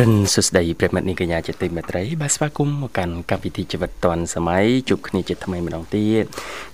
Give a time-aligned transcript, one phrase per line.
[0.00, 6.24] រិនសុស្ដីប្រិមិត្តនេះកញ្ញាជាទីមេត្រីបាទស្វាគមន៍មកកាន់កម្មវិធីជីវិតឌွန်សម័យជួបគ្នាជាថ្មីម្ដងទៀត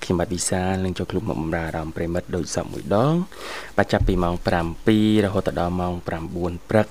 [0.03, 3.15] ខ្ញុំបាទវិសាលនឹងចូលក្លុបមកបម្រើអារម្មណ៍ប្រិមិត្តដូចសពមួយដង
[3.77, 4.35] បាទចាប់ពីម៉ោង
[4.85, 6.07] 7រហូតដល់ម៉ោង9
[6.71, 6.87] ព្រឹក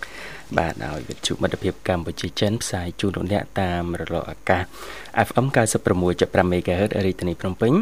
[0.58, 4.64] បាទដោយវិទ្យុមិត្តភាពកម្ពុជាចិនផ្សាយជូនលោកអ្នកតាមរលកអាកាស
[5.28, 5.46] FM
[5.96, 7.74] 96.5 MHz រាជធានីភ្នំពេញ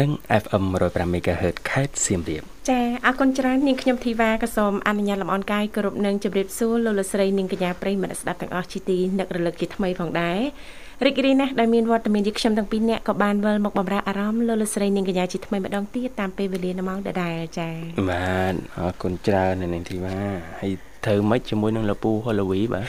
[0.00, 0.10] និង
[0.42, 10.40] FM 105 MHz ខេត្តសៀមរាបចាអរគុណច្រើននាងខ្ញុំធីវ៉ាក៏សូមអនុញ្ញាតលំអរកាយគោរពនឹងជម្រាបសួរលោកលោកស្រីនាងកញ្ញាប្រិយមិត្តស្ដាប់ទាំងអស់ជាទីនឹករលឹកជាថ្មីផងដែរ
[11.04, 17.70] រីករាយណាស់ដែលមានវត្តមានយើងខ្ញុំទាំងពីរនាក់ក៏បានវិលមកបំរើអារម្មណ៍លោកលោកស្រីនាងកញ្ញាជាថ្មីម្ដងទៀតតាមពេលវេលានៅម៉ោងដដែលចា
[18.10, 20.16] បាទអរគុណច្រើននាងធីវ៉ា
[20.60, 20.72] ហើយ
[21.04, 22.86] ធ្វើម៉េចជាមួយនឹងលពូហូឡូវីបាទ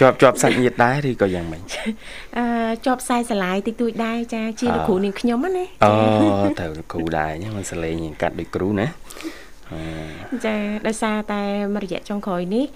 [0.00, 1.62] ជាប់ជាប់សាច់ញាតិដែរឬក៏យ៉ាងម៉េច
[2.38, 2.44] អឺ
[2.86, 5.90] ជាប់ខ្សែស្រឡាយតិចតួចដែរចាជាលោកគ្រូនាងខ្ញុំណាអូ
[6.60, 8.88] ទៅលោកគ្រូដែរអញ្ចឹងមិនសលេងកាត់ដូចគ្រូណា
[10.46, 11.42] ចាដោយសារតែ
[11.74, 12.66] មួយរយៈចុងក្រោយនេះ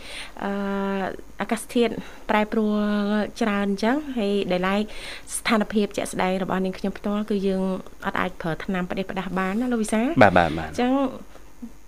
[0.44, 0.50] អឺ
[1.40, 1.92] អាកាសធាតុ
[2.30, 2.76] ប្រែប្រួល
[3.40, 4.82] ច្រើនអញ្ចឹងហើយដែលឡែក
[5.36, 7.62] ស្ថានភាពជាក់ស្ដែងរបស់នាងខ្ញុំផ្ទាល់គឺយើង
[8.06, 10.92] អត់អាចប្រើថ្នាំប្រទេសផ្ដាស់បានណាលោកវិសាបាទបាទបាទអញ្ចឹង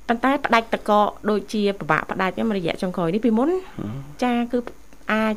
[0.08, 3.50] ប៉ុន្តែផ្ដាច់តកកដូចជាពិបាកផ្ដាច់មួយរយៈចុងក្រោយនេះពីមុន
[4.24, 4.58] ចាគឺ
[5.12, 5.34] អាច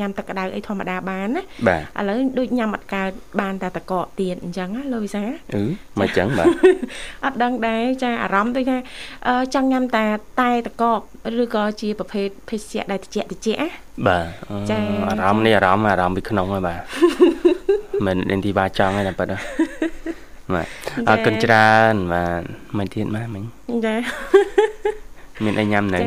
[0.00, 1.42] ញ៉ាំទឹកក្តៅអីធម្មតាបានណា
[2.00, 5.22] ឥឡូវដូចញ៉ាំអត់កើតបានតែតកកទៀតអញ្ចឹងណាលោកវិសា
[5.54, 5.64] អឺ
[6.00, 6.48] មកអញ្ចឹងបាទ
[7.24, 8.78] អត់ដឹងដែរចាអារម្មណ៍ដូចថា
[9.54, 10.04] ចង់ញ៉ាំតែ
[10.42, 11.00] តែតកក
[11.42, 13.68] ឬក៏ជាប្រភេទភេសជ្ជៈដែលត្រជាក់ត្រជាក់ណា
[14.08, 14.26] បាទ
[14.70, 14.78] ចា
[15.10, 16.80] អារម្មណ៍នេះអារម្មណ៍អារម្មណ៍ពីក្នុងហ្នឹងបាទ
[18.06, 19.28] មិនអ៊ីនទីបាចង់ទេតែប៉ិត
[20.54, 20.66] បាទ
[21.08, 22.42] អរគុណច្រើនបាទ
[22.78, 23.42] មិនទៀតម៉ាមិញ
[23.86, 23.94] ចា
[25.44, 26.00] មានអីញ៉ាំនៅ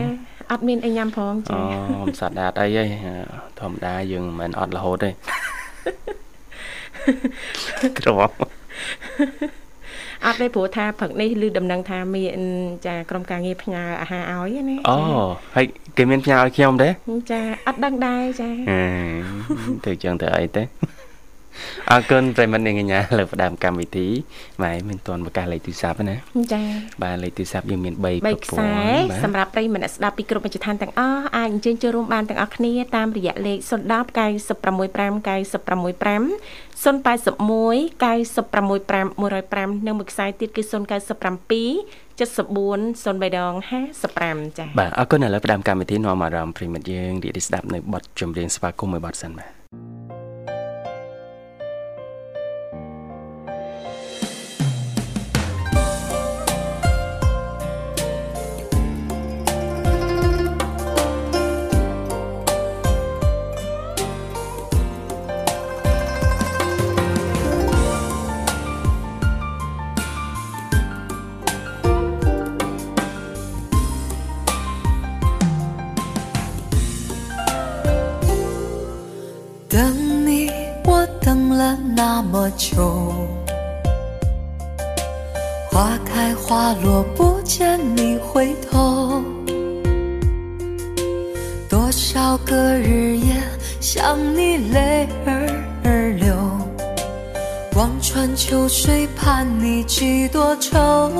[0.51, 1.59] អត់មានអីញ៉ាំផងចាអូ
[2.07, 2.83] មិនសាត់ដាតអីទេ
[3.59, 5.09] ធម្មតាយើងមិនមែនអត់រហូតទេ
[7.99, 8.31] ក្រម
[10.25, 12.39] អត់ទេព្រោះថាព្រឹកនេះឬដំណឹងថាមាន
[12.87, 14.97] ចាក្រុមការងារផ្ញើអាហារឲ្យណាអូ
[15.55, 15.65] ហើយ
[15.97, 16.89] គេមានផ្ញើឲ្យខ្ញុំទេ
[17.31, 18.49] ចាអត់ដឹងដែរចា
[19.85, 20.63] ទៅចឹងទៅអីទេ
[21.91, 24.07] អរគុណប្រិមត្តនាងកញ្ញាលើផ្ដើមកម្មវិធី
[24.63, 26.15] បាទមិនទាន់ប្រកាសលេខទូរស័ព្ទណា
[26.53, 26.65] ចា៎
[27.03, 28.41] បាទលេខទូរស័ព្ទយើងមាន3ប្រព័ន្ធ
[29.23, 33.69] សម្រាប់ប្រិមត្តស្ដាប់ពីគ្រប់មជ្ឈដ្ឋានទាំងអស់អាចអញ្ជើញចូលរួមបានទាំងអស់គ្នាតាមរយៈលេខ010
[34.15, 36.25] 965 965
[36.83, 40.73] 081 965 105និងមួយខ្សែទៀតគឺ097
[42.17, 43.53] 74 03ដង
[44.01, 49.54] 55ចា៎បាទអរគុណឥឡូវផ្ដើមកម្មវិធីនាំអារម្មណ៍ប្រិមិត្តយើងរីករាយស្ដាប់នៅបទចម្រៀងស្វាគមន៍មួយបទសិនបាទ
[82.45, 83.11] 多久
[85.71, 89.19] 花开花落不见你回头，
[91.67, 93.33] 多少个日夜
[93.81, 96.35] 想你泪儿流，
[97.75, 101.11] 望穿秋水盼你几多愁。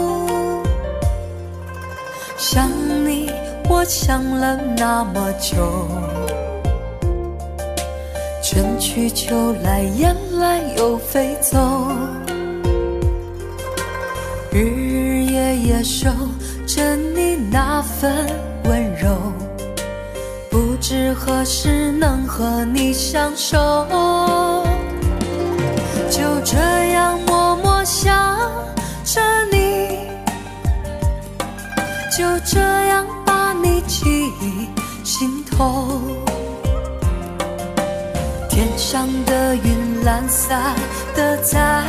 [2.37, 2.69] 想
[3.03, 3.31] 你，
[3.67, 6.04] 我想了那么久。
[8.55, 11.59] 春去秋来燕来又飞走。
[14.49, 16.09] 日日夜夜守
[16.65, 18.25] 着你那份
[18.63, 19.09] 温柔
[20.49, 23.57] 不知何时能和你相守。
[26.09, 26.57] 就这
[26.93, 28.39] 样默默想
[29.03, 29.21] 着
[29.51, 30.07] 你
[32.09, 34.31] 就这样把你记
[35.03, 35.99] 心头
[38.85, 40.75] 上的云懒散
[41.15, 41.83] 的在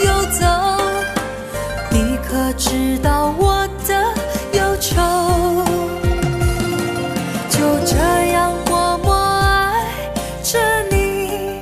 [0.00, 0.46] 游走，
[1.90, 3.94] 你可知道我的
[4.58, 5.02] 忧愁？
[7.50, 7.98] 就这
[8.32, 9.84] 样默默爱
[10.42, 10.58] 着
[10.90, 11.60] 你，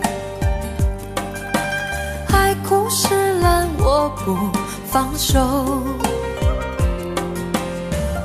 [2.29, 4.39] 海枯石烂我不
[4.87, 5.41] 放手，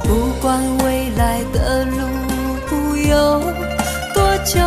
[0.04, 3.42] 不管未来的路有
[4.14, 4.62] 多久。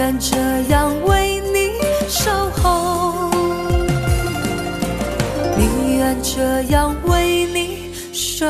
[0.00, 0.34] 愿这
[0.70, 1.72] 样为你
[2.08, 2.30] 守
[2.62, 3.30] 候，
[5.58, 8.46] 宁愿这样为你守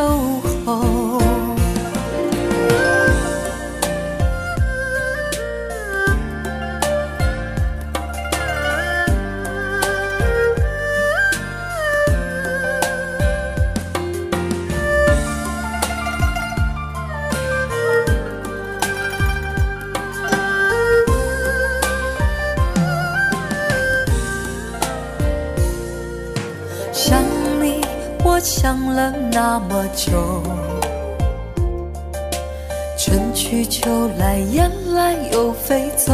[29.01, 30.43] 了那么久，
[32.99, 36.13] 春去秋来，雁来又飞走，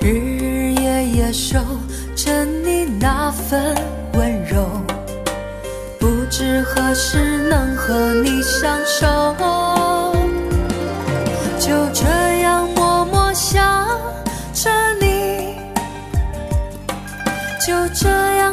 [0.00, 1.60] 日日夜夜守
[2.16, 3.72] 着你那份
[4.14, 4.66] 温柔，
[6.00, 9.36] 不知何时能和你相守，
[11.60, 13.86] 就这样默默想
[14.52, 14.70] 着
[15.00, 15.54] 你。
[17.64, 18.52] 就这样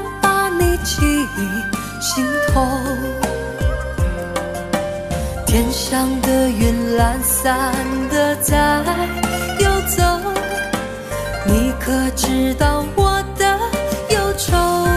[0.83, 1.01] 记
[1.37, 2.67] 忆心头。
[5.45, 7.73] 天上的云懒散
[8.09, 8.83] 的在
[9.59, 10.03] 游走，
[11.45, 13.59] 你可知道我的
[14.09, 14.90] 忧愁？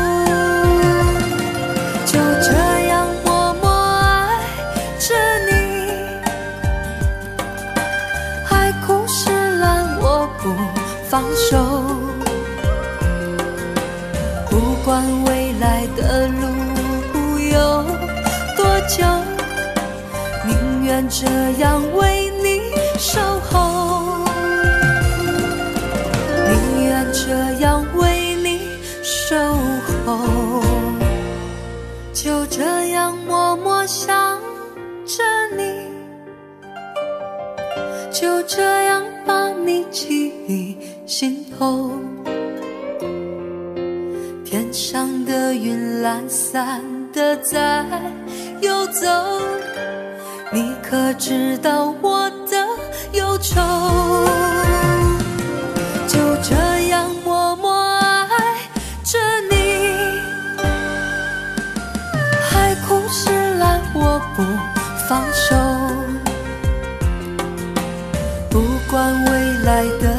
[21.17, 21.29] 这
[21.61, 22.61] 样为你
[22.99, 24.25] 守候，
[26.49, 28.59] 宁愿这样为你
[29.01, 29.37] 守
[30.05, 30.19] 候，
[32.13, 34.41] 就这样默默想
[35.07, 35.23] 着
[35.57, 35.87] 你，
[38.11, 40.77] 就这样把你记
[41.07, 41.93] 心头。
[44.45, 46.83] 天上的云懒散
[47.13, 47.87] 的在
[48.61, 49.09] 游走，
[50.55, 52.65] 你可知道我的
[53.11, 53.61] 忧愁？
[56.07, 56.55] 就这
[56.91, 58.39] 样默默爱
[59.03, 59.19] 着
[59.51, 60.15] 你，
[62.49, 64.45] 海枯石烂我不
[65.09, 65.57] 放手，
[68.49, 69.31] 不管未
[69.65, 70.14] 来的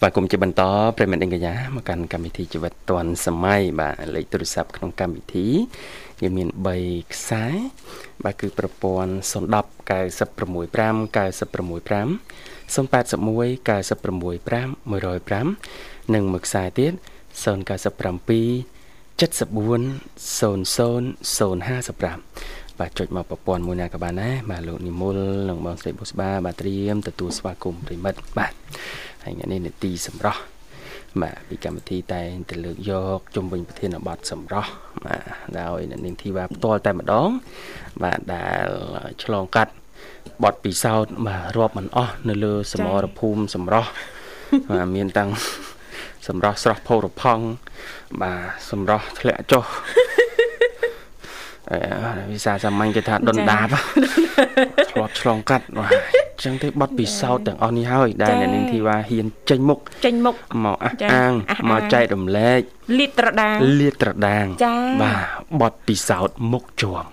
[0.00, 0.62] ស្វាគមន៍ជាបន្ត
[0.96, 5.46] ប្រិមត្តនាងកញ្ញាមកកាន់កម្មវិធីជីវិតឌွန်សម័យបាទលេខទូរស័ព្ទក្នុងកម្មវិធី
[6.20, 7.44] វាមាន3ខ្សែ
[8.24, 9.54] បាទគឺប្រព័ន្ធ010
[9.88, 11.20] 965 965
[12.74, 15.42] 081 965
[16.06, 16.92] 105និងមួយខ្សែទៀត
[17.42, 17.44] 097 74
[20.38, 20.58] 00
[21.78, 25.16] 055បាទចុចមកប្រព័ន្ធមួយណាក៏បានដែរបាទលោកនិមល
[25.48, 30.40] និងបងស្រីបុស្បាបាទត្រៀមទទួលស្វាគមន៍ប្រិមិត្តបាទហើយ ថ្ងៃនេះនេតិសម្រស់
[31.22, 34.70] បាទពីកម្មវិធីតែងតែលើកយកជំវិញប្រធានបទសម្រស់
[35.04, 35.22] បាទ
[35.60, 37.28] ដោយអ្នកនាងធីវ៉ាផ្ទាល់តែម្ដង
[38.02, 38.66] បាទដែល
[39.22, 39.72] ឆ្លងកាត់
[40.44, 43.90] បទពិសោធន៍បាទរាប់មិនអស់នៅលើ សមរភូមិសម្រស់
[44.70, 45.30] បាទមានតាំង
[46.28, 47.44] សម្រស់ស្រស់ផូរផង់
[48.22, 49.64] បាទសម្រស់ធ្លាក់ចុះ
[50.18, 50.27] អឺ
[52.32, 53.74] វិសាសាមញ្ញគេថាដុនដាប
[54.90, 60.34] ឆ្លាប់ឆ្លងកាត់បាទអញ្ចឹងទេបတ်ពិសោធន៍ទាំងអស់នេះហើយដែលអ្នកនាងធីវ៉ាហ៊ានចេញមុខចេញមុខ
[60.64, 62.60] មកអះចាអាងអះអាងមកចែករំលែក
[62.98, 65.20] លៀបត្រដាងលាតត្រដាងចាបាទ
[65.60, 67.08] បတ်ពិសោធន៍មុខជាប់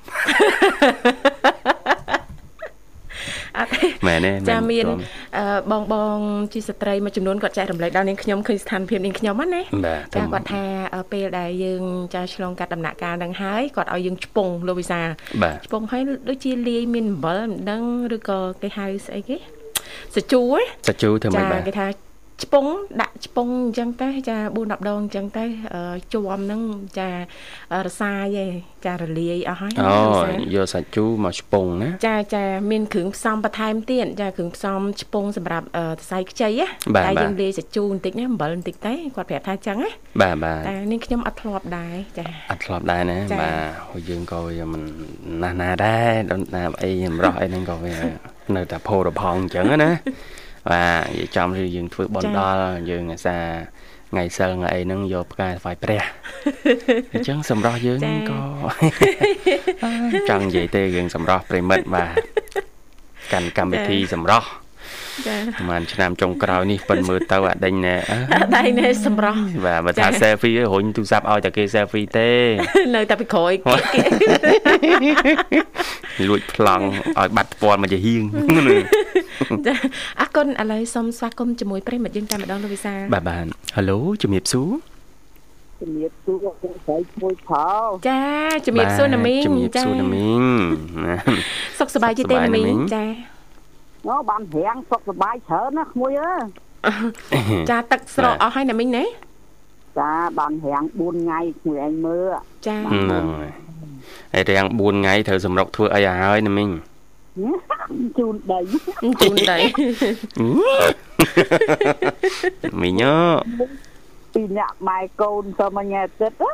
[3.59, 5.01] អត់ទេមែនទេចាមានទាន់
[5.37, 6.17] អឺបងបង
[6.53, 10.63] ជាស្ត្រីមួយចំនួនគាត់ចែករំលែកដល់នាងខ្ញុំឃើញស្ថានភាពនាងខ្ញុំហ្នឹងណាបាទចាគាត់ថា
[10.95, 11.83] អឺពេលដែលយើង
[12.13, 15.01] ចាឆ្លងកាត់ដំណាក់កាលហ្នឹងហើយគាត់ឲ្យយើងឆ្ពងលោកវិសា
[15.43, 17.83] បាទឆ្ពងហើយដូចជាលាយមានអំបិលមិនដឹង
[18.15, 19.37] ឬក៏គេហៅស្អីគេ
[20.15, 22.04] សាជូហ៎សាជូធ្វើម៉េចចាបាទគេថា
[22.43, 22.65] ឆ្ពង
[23.01, 26.61] ដាក់ឆ្ពងអញ្ចឹងទៅចា4 10ដងអញ្ចឹងទៅអឺជួមហ្នឹង
[26.99, 27.09] ចា
[27.85, 28.53] រសាយឯង
[28.85, 43.57] ចារលាយអស់ហើយអូណាលោកវិសាយកសាច់ជូរមកឆ្ពងណាចាចាមានគ្រឿងផ្សំបន្ថែមទៀតចាគ្រឿងផ្សំឆ្ពងសម្រាប់អឺសរសៃខ្ចីណាបាទតែបាទយើងលាយសាច់ជូរបន្តិចណាអំបិលបន្តិចទៅគាត់ប្រាប់ថាអញ្ចឹងណាបាទបាទតែនាងខ្ញុំអត់ធ្លាប់ដែរចាអត់ធ្លាប់ដែរណាចា៎បាទ
[43.91, 44.81] ហើយយើងក៏វាមិន
[45.43, 47.95] ណាស់ណាដែរដល់ណាអីចម្រោះអីហ្នឹងក៏វា
[48.55, 49.91] នៅតែផោរផង់អញ្ចឹងណា
[50.69, 53.37] បាទនិយាយចំឬយើងធ្វើបន់ដល់យើងអាសា
[54.11, 56.01] ថ្ងៃសិលថ្ងៃអីហ្នឹងយកផ្កាស្វាយព្រះ
[57.13, 58.39] អញ្ចឹងសម្រោះយើងក៏
[60.29, 62.13] ចង់និយាយទេយើងសម្រោះប្រិមិត្តបាទ
[63.33, 64.43] កាន់កម្មវិធីសម្រោះ
[65.27, 72.29] ចាប្រហែលឆ្នាំចុងក្រោយនេះប៉ិនមើលទៅអាដេញណែអើអត់ដៃនេះសម្រស់បាទបើថាចា៎ selfie រុញទូរស័ព្ទឲ្យតែគេ selfie ទេ
[72.95, 73.53] នៅតែពីក្រោយ
[73.93, 76.85] គេគេលួចប្លង់
[77.19, 78.23] ឲ្យបាត់ផ្ពាល់មកជាហៀង
[79.67, 79.73] ចា
[80.21, 83.45] អរគុណឥឡូវសូមស្វាគមន៍ជាមួយប្រិមិត្តយើងតែម្ដងលោកវិសាបាទបាទ
[83.75, 84.69] Halo ជំរាបសួរ
[85.81, 88.21] ជំរាបសួរបងស្រីឈ្មោះផលចា
[88.67, 90.41] ជំរាបសួរណាមីងជំរាបសួរណាមីង
[91.05, 91.15] ណា
[91.79, 93.34] សុខសប្បាយទេទេណាមីងចា
[94.07, 96.45] អូបានរាំងសុខសប្បាយច្រើនណាក្មួយអើយ
[97.69, 99.05] ចាទឹកស្រកអស់ហើយណាមីងណា
[99.99, 102.33] ចាបានរាំង4ថ្ងៃក្មួយឯងមើល
[102.67, 103.51] ចាហ្នឹងហើយ
[104.33, 106.69] ហើយរាំង4ថ្ងៃត្រូវសម្រុកធ្វើអីឲ្យហើយណាមីង
[108.17, 108.59] ជូនដី
[109.21, 109.57] ជូនទៅ
[112.81, 113.05] មីងអ
[114.33, 116.51] ពីអ្នកម៉ែកូនទៅមកញ៉ែចិត្តណា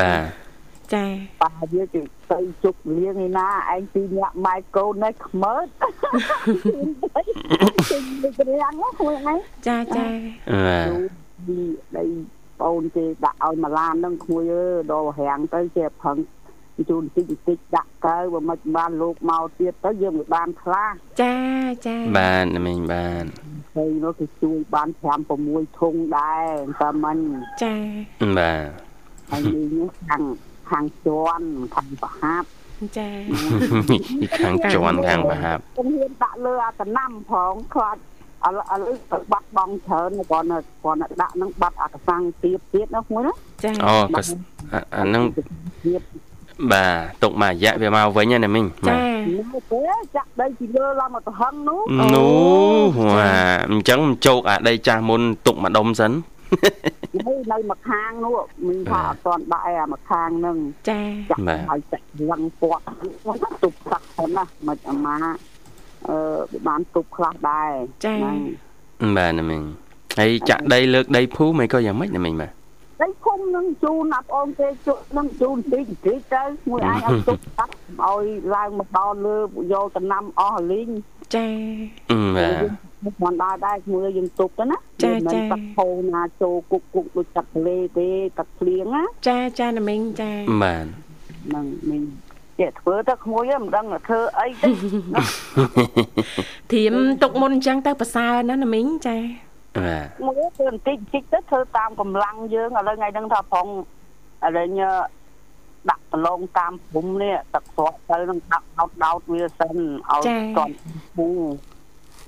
[0.00, 0.43] បាទ
[0.92, 1.04] ចា
[1.42, 2.00] ប៉ាវាទៅ
[2.32, 5.66] ទៅជប់លៀងឯណាឯងពីអ្នកម៉ែកូននេះខ្មើត
[7.90, 8.04] ជិញ
[8.38, 9.38] ទៅរាំងណាក្មួយឯង
[9.68, 10.04] ចាចា
[10.66, 10.88] បាទ
[11.46, 11.58] ពី
[11.96, 12.04] ដី
[12.60, 16.16] បងគេដាក់ឲ្យមួយឡានហ្នឹងក្មួយអើយដល់រាំងទៅជាផឹង
[16.90, 21.36] ជូនតិចតិចដាក់កៅបើមិនបានលោកមកទៀតទៅយើងមិនបានខ្លះចា
[21.86, 23.24] ចាបាទណាមីងបាទ
[23.76, 25.10] ហើយនោះគេជួយបាន5
[25.40, 26.46] 6ធុងដែរ
[26.80, 27.18] តែមិន
[27.62, 27.74] ចា
[28.38, 28.68] បាទ
[29.30, 29.42] ហើយ
[29.76, 30.22] នេះខាង
[30.70, 32.46] ខាងជន់ខាងប្រហាប់
[32.98, 33.08] ចា
[34.20, 37.96] ពីខាងជន់ខាងប្រហាប់ខ្ញុំហ៊ានដាក់លើអាតំណាំផងខ្លាច
[38.46, 43.32] ឥឡូវឥឡូវទៅបាត់បង់ច្រើនគាត់នៅគាត់នៅដាក់នឹងបាត់អាកសាំងទៀតទៀតណាមួយណា
[43.64, 44.28] ចាអូក៏ស
[44.72, 45.22] អាអាហ្នឹង
[45.84, 46.02] ទៀត
[46.72, 48.94] បាទទុកមួយរយៈវាមកវិញហើយណាមីងបាទចា
[49.36, 49.82] នោះទេ
[50.16, 51.80] ចាក់ដីពីលើឡើងមកទៅហឹងនោះ
[52.16, 53.32] នោះវ៉ា
[53.70, 56.12] អញ្ចឹងជោគអាដីចាស់មុនទុកមួយដុំសិន
[57.18, 60.58] នៅនៅមកខាងនោះមានថាអត់ទាន់ដាក់ឯអាមកខាងហ្នឹង
[60.90, 62.82] ចាចាក់ឲ្យចាក់លឹងពាត់
[63.62, 65.16] ទុបសាក់ហ្នឹងណាមិនអាម៉ា
[66.08, 66.16] អឺ
[66.66, 67.70] បានទុបខ្លះដែរ
[68.06, 68.16] ចា
[69.16, 69.62] បាទណាមីង
[70.18, 72.52] ហើយចាក់ដីលើកដីភូមិអីក៏យ៉ាងម៉េចណាមីងបាទ
[73.02, 78.24] ដីភូមិនឹងជូនអាបងគេជក់នឹងជូនតិចតិចទៅមួយឯងឲ្យទុកតាត់ឲ្យ
[78.54, 79.38] ឡើងមកដល់លើ
[79.72, 80.88] យកតំណាំអស់លីង
[81.34, 81.48] ចា
[82.10, 88.08] អឺបាទមិនដែរដែរមួយយើងទុកទៅណាចាមិនចាទឹកហូរណាចូលគុកគុកដូចទឹកទន្លេទេ
[88.38, 90.30] ទឹកភ្លៀងណាចាចាណាមីងចា
[90.62, 90.86] បាទ
[91.46, 92.02] ហ្នឹងមីង
[92.60, 94.70] ចេះធ្វើទៅក្មួយមិនដឹងធ្វើអីទេ
[96.72, 99.53] ធៀមទុកមុនអញ្ចឹងទៅប្រសើរណាស់ណាមីងចាបាទ
[100.26, 104.90] មួយធ្វើបន្តិចបន្តិចទៅធ្វើតាមកម្លាំងយើងឥឡូវថ្ងៃហ្នឹងថាផងឥឡូវញ៉ា
[105.90, 110.22] ដាក់ប្រឡងតាមភូមិនេះទឹកស្រក់ទៅនឹងដាក់ដោតដោតវាសិនឲ្យ
[110.56, 110.74] គាត់
[111.16, 111.26] ពូ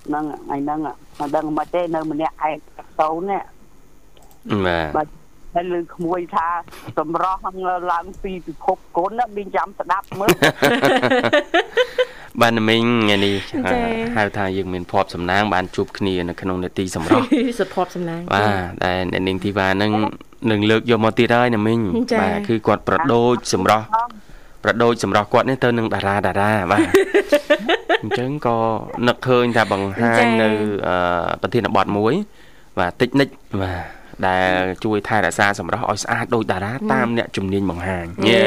[0.06, 0.80] ហ្នឹងថ្ងៃហ្នឹង
[1.18, 2.56] មិនដឹងមិនទេនៅម្នាក់ឯង
[3.00, 3.42] ទៅនេះ
[4.66, 5.08] បាទបាទ
[5.54, 6.48] ហើយលើក្មួយថា
[6.98, 7.40] សម្រស់
[7.92, 10.30] ឡើងពីពិភពគុណណាមានចាំស្ដាប់មើល
[12.40, 13.34] បាទណាមីងថ្ងៃនេះ
[14.16, 17.24] ហៅថាយើងមានភ័ព្វសំណាងបានជួបគ្នានៅក្នុងនេតិសម្រាប់
[17.60, 18.48] សុភ័ព្វសំណាងបាទ
[18.84, 19.92] តែអ្នកនាងធីវ៉ានឹង
[20.50, 21.78] នឹងលើកយកមកទៀតហើយណាមីង
[22.12, 23.84] ចា៎បាទគឺគាត់ប្រដូចសម្រាប់
[24.64, 26.80] ប្រដូចសម្រាប់គាត់នេះទៅនឹងតារាតារាបាទ
[28.02, 28.56] អញ្ចឹងក៏
[29.08, 30.48] នឹកឃើញថាបង្ហាញនៅ
[30.88, 30.96] អឺ
[31.42, 32.14] ប្រធានបទមួយ
[32.78, 33.28] បាទតិចនិច
[33.62, 33.95] បាទ
[34.26, 34.50] ដែល
[34.84, 38.42] ជួយថែរក្សាសម្រស់ឲ្យស្អាតដូចតារាតាមអ្នកជំនាញបង្ហាញយេ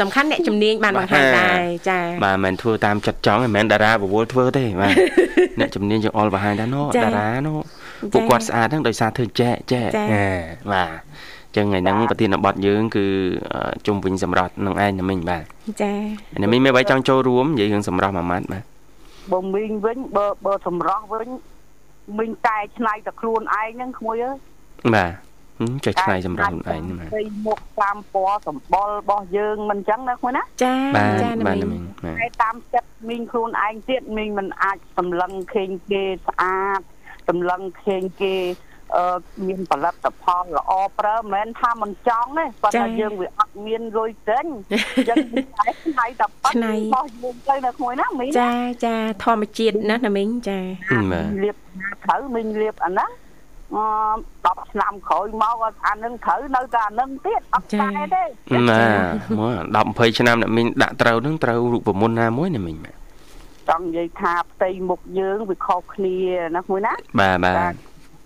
[0.00, 4.94] សំខាន់អ្នកជំនាញបានបង្ហាញដែរចាបាទមិនមែនធ្វើតាមចិត្តចង់ទេមិនមែនតារាបវល់ធ្វើទេបាទ
[5.60, 10.26] អ្នកជំនាញយើងអល់បង្ហាញថាណូចា៎តារាណូចា៎ពួកគាត់ស្អាតហ្នឹងដោយសារធ្វើចែកចែកចា៎ហេ
[10.72, 10.88] បាទ
[11.46, 13.04] អញ្ចឹងថ្ងៃហ្នឹងប្រធានបទយើងគឺ
[13.52, 15.44] អឺជុំវិញសម្រាប់នឹងឯងណាមិញបាទ
[15.82, 15.92] ចា
[16.42, 18.62] ណាមិញមានអ្វីចង់ចូលរួមនិយាយរឿងសម្រាប់មួយម៉ាត់បាទ
[19.32, 21.28] បើមីងវិញបើបើសម្រស់វិញ
[22.18, 24.36] មីងកែច្នៃតែខ្លួនឯងហ្នឹងក្មួយអើយ
[24.94, 25.10] បាទ
[25.70, 30.74] មចេះឆ្នៃសម្រាប់ខ្លួនឯងណាពីមុខតាមពណ៌សម្បុររបស់យើងមិនអញ្ចឹងណាខ្លួនណាចា
[31.22, 31.84] ចាបាទមីង
[32.20, 36.80] តែតាមចិត្តមីងខ្លួនឯងទៀតមីងមិនអាចសម្លឹងឃើញគេស្អាត
[37.28, 38.34] សម្លឹងឃើញគេ
[38.96, 39.04] អឺ
[39.46, 44.46] មានផលិតផលល្អប្រើមិនមែនថាមិនចង់ទេប៉ុន្តែយើងវាអត់មានលុយទិញ
[45.08, 45.24] យើង
[45.58, 48.52] តែឆ្នៃតែប៉ុណ្្នឹងរបស់យើងទៅនៅក្មួយណាមីងចា
[48.86, 50.58] ចាធម្មជាតិណាណាមីងចា
[51.44, 51.56] លៀប
[52.04, 53.21] ត្រូវមីងលៀបអាហ្នឹងអឺ
[53.72, 58.22] 10ឆ្នាំក្រោយមកអានឹងត្រូវនៅតែអានឹងទៀតអត់តែទេ
[58.70, 58.84] ណា
[59.38, 62.76] មក10 20ឆ្នាំអ្នកមីងដាក់ត្រូវនឹងត្រូវរូបមន្តណាមួយណាមីង
[63.68, 66.16] ចង់និយាយថាផ្ទៃមុខយើងវាខុសគ្នា
[66.56, 67.74] ណាមួយណាបាទបាទ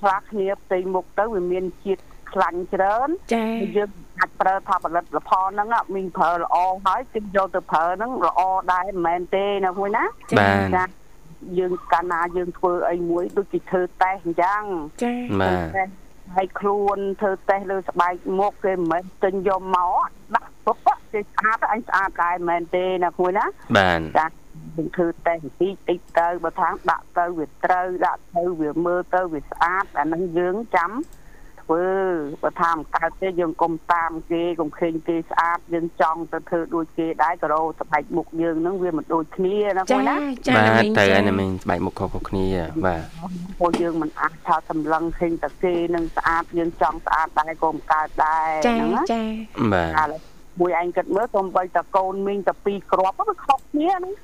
[0.01, 8.41] ខ្លះគ្នាផ្ទៃមុខទៅវាមានជាតិខ្លាញ់ច្រើនចាយើងអាចប្រើថាផលិតផលហ្នឹងមីងប្រើល្អហើយគេយកទៅប្រើហ្នឹងល្អ
[8.73, 10.05] ដែរមិនមែនទេណាមួយណា
[10.39, 10.91] បាទ
[11.59, 14.63] យើងកាលណាយើងធ្វើអីមួយដូចគេធ្វើតេស្តអញ្ចឹង
[15.03, 15.51] ចាបា
[15.87, 15.89] ទ
[16.37, 20.77] ហើយខ្លួនធ្វើតេស្តលើស្បែកមុខគេមិនមែនទិញយកមកដាក់ពុប
[21.13, 24.27] គេស្អាតអញស្អាតដែរមិនមែនទេណាគួយណាបាទចា
[24.77, 30.91] យើងធ្វើតេស្តបន្តិចតិចទៅបើថាដាក់ទៅវាត្រូវដាក់ទៅវាមើលទៅវាស្អាតអានឹងយើងចាំ
[31.67, 31.85] ធ្វើ
[32.43, 40.17] បើថាមិនកើតទេយើងកុំតាមគេកុំឃើញគេស្អាតយើងចង់ទៅធ្វើដូចគេដែរក៏រោស្បែកមុខយើងនឹងវាមិនដូចគ្នាណាបងណា
[40.49, 42.47] ចាបាទទៅហើយណាមីងស្បែកមុខខុសៗគ្នា
[42.87, 43.03] បាទ
[43.61, 49.23] ពួកយើងមិនអាចថាសម្លឹងឃើញតែគេនឹងស្អាតយើងចង់ស្អាតដែរក៏មិនកើតដែរហ្នឹងណាចា
[49.75, 54.15] បាទមួយឯងគិតមើលសូម្បីតែកូនមីងតែពីរគ្រាប់វាខុសគ្នាហ្នឹង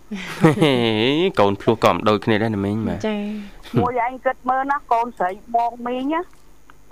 [1.41, 3.17] កូនភ្លោះក៏មិនដូចគ្នាដែរណាមីងបាទចា
[3.81, 6.23] មួយឯងគិតមើលណាកូនស្រីបងមីងណា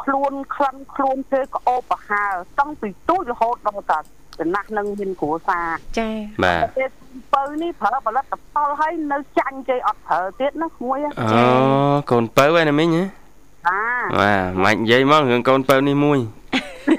[0.02, 2.26] ខ្លួនក្លិនខ្លួនធ្វើក្អូបប្រហើ
[2.58, 3.98] តាំងពីទូចរហូតដល់តា
[4.40, 6.08] ចំណាស់នឹងមានគ្រួសារចា
[6.44, 6.90] បាទពេល
[7.34, 11.44] ពៅនេះប្រើផលិតផលហើយនៅចាញ់គេអត់ប្រើទៀតណាមួយអូ
[12.10, 13.04] កូនពៅឯណាមីងហ៎
[14.20, 16.18] បាទមិននិយាយមករឿងកូនពៅនេះមួយ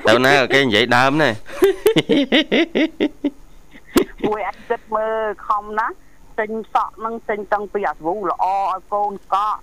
[0.07, 1.29] ទៅណាគេនិយាយដើមណែ
[4.27, 5.15] មួយអត់គិតមើល
[5.47, 5.87] ខំណា
[6.39, 9.59] ទិញសក់នឹងទិញតាំងពីអាស្វូល្អឲ្យកូនកក់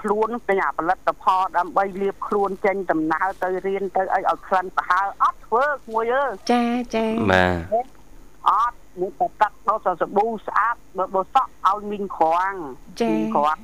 [0.00, 7.46] ខ្លួនពេញអាផលិតផលដើម្បីលាបខ្លួនចេញដំណើរទៅរៀនទៅអីឲ្យក្លិនប្រហើអត់ធ្វើមួយអើចាចាបា
[7.82, 7.86] ទ
[8.48, 12.54] អត់មួយតែទឹកដល់សាប៊ូស្អាតបើបើសក់ឲ្យមីងក្រាំង
[13.00, 13.60] ចាក្រាំង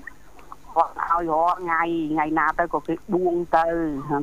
[0.75, 3.67] គាត់ឲ្យរាល់ថ្ងៃថ្ងៃណាទៅក៏គេបួងទៅ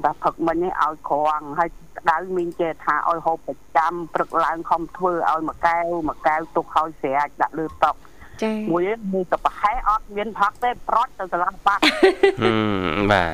[0.06, 7.92] តែផឹកមិញឲ្យក្រាំងហើយក្តៅមីងចេះថាឲ្យហូបប្រចាំព្រឹកឡើងខំធ្វើឲ្យមួយកែវមួយកែវទុកឲ្យស្រាចដាក់លើតុ
[8.43, 11.82] ចាមួយមួយទៅប្រហែលអត់មានផឹកទេប្រត់ទៅកន្លះបាត់
[13.12, 13.34] បាទ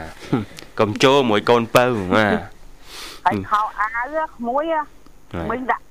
[0.80, 1.84] កុំចូលមួយកូនពៅ
[2.16, 2.38] បាទ
[3.26, 4.64] ហើយខោអាវក្មួយ
[5.52, 5.84] មិញដាក់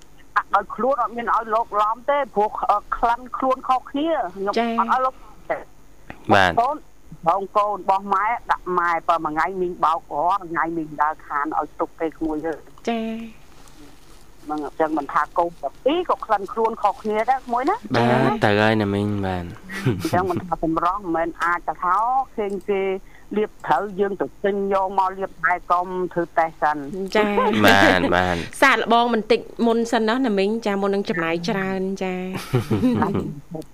[0.55, 2.48] ឲ្យខ្លួនអត់មានឲ្យលោកឡំទេព្រោះ
[2.96, 5.14] ក្លិនខ្លួនខុសគ្នាខ្ញុំអត់ឲ្យលោក
[6.35, 6.76] បាទកូន
[7.26, 12.52] បងកូនរបស់ម៉ែដាក់ម៉ែបើមួយថ្ងៃមីងបោករាល់ថ្ងៃមីងដើរខានឲ្យទុកគេក្មួយទៅ
[12.88, 12.98] ចា
[14.51, 19.45] មិនអញ្ចឹងមិនថាកូនតាពីរក៏ក្លិនខ្លួនខុសគ្នាដែរមួយណាបាទទៅហើយណាមីងបាទ
[19.85, 21.97] អញ្ចឹងមិនថាសម្រស់មិនមែនអាចទៅហៅ
[22.37, 22.83] ឃើញគេ
[23.37, 26.77] លៀបត្រូវយើងទៅទិញយកមកលៀបហើយកុំធ្វើតេស្តសិន
[27.17, 27.23] ចា
[27.67, 32.15] បាទបាទសាកល្បងបន្តិចមុនសិនណាណាមីងចាមុននឹងចំណាយច្រើនចា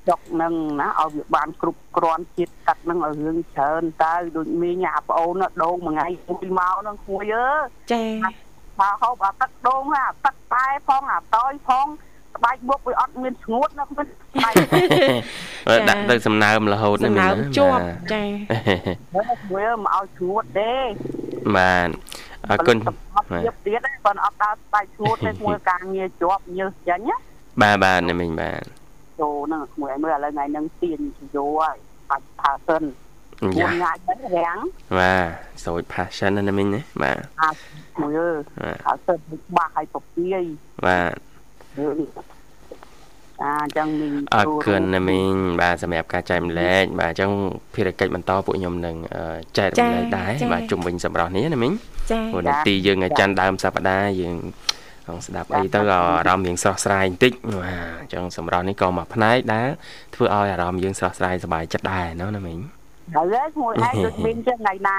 [0.08, 7.48] ចុកនឹងណាឲ្យវាបានគ្រប់គ្រាន់ជាតិទឹកនឹងឲ្យរឿងច្រើនទៅដូចមីងអាប្អូនដូងមួយថ្ងៃមួយមកនឹងគួយអើ
[7.92, 8.04] ចា
[8.80, 11.86] បើហូបអាទឹកដូងអាទឹកតែផងអាតយផង
[12.34, 14.54] ស្បែកមុខវាអត់មានស្ងួតណាមិនស្បែក
[15.68, 17.80] បើដាក់ទៅសំណើមរហូតសំណើមជាប់
[18.12, 18.24] ចា
[19.56, 20.74] វាមកឲ្យស្ងួតទេ
[21.56, 21.88] បាទ
[22.48, 22.76] អរគុណ
[23.44, 27.16] ទៀតទៀតប៉ុន្តែអត់ដើរស្បែកស្ងួតទេមួយការងារជាប់ញើសចាញ់ណា
[27.62, 28.62] បាទបាទនេះមិញបាទ
[29.20, 31.00] ចូលហ្នឹងមួយមើលឥឡូវថ្ងៃហ្នឹងទៀន
[31.36, 31.76] យោហើយ
[32.10, 32.82] បាច់ផាសិន
[33.60, 34.58] យ៉ាងាយទៅរាំង
[34.98, 35.24] បាទ
[35.64, 37.16] សូច passion ណាមិញណាបាទ
[38.00, 38.28] មួយអើ
[38.84, 39.18] ផាសិន
[39.56, 40.44] បាក់ឲ្យពពាយ
[40.86, 41.14] បាទ
[43.42, 47.30] អាអញ្ចឹងមីងអរគុណណាមីងបាទសម្រាប់ការចែកម្លែកបាទអញ្ចឹង
[47.74, 48.96] ភារកិច្ចបន្តពួកខ្ញុំនឹង
[49.58, 51.72] ចែករំលែកដែរបាទជុំវិញសម្រាប់នេះណាមីង
[52.10, 54.36] ចា៎ព្រោះនាទីយើងច័ន្ទដើមសប្តាហ៍យើង
[55.04, 59.68] ក្នុងស្ដាប់អីទៅក៏អារម្មណ៍យើងស្រស់ស្រាយបន្តិចបាទអញ្ចឹងសម្រាប់នេះក៏មួយផ្នែកដែរ
[60.14, 62.58] ធ្វើឲ្យអារម្មណ៍យើងស្រស់ស្រាយសប្បាយចិត្តដែរណ៎ណាមីង
[63.14, 64.96] ហើយមួយឯងដូចមីងចឹងថ្ងៃណា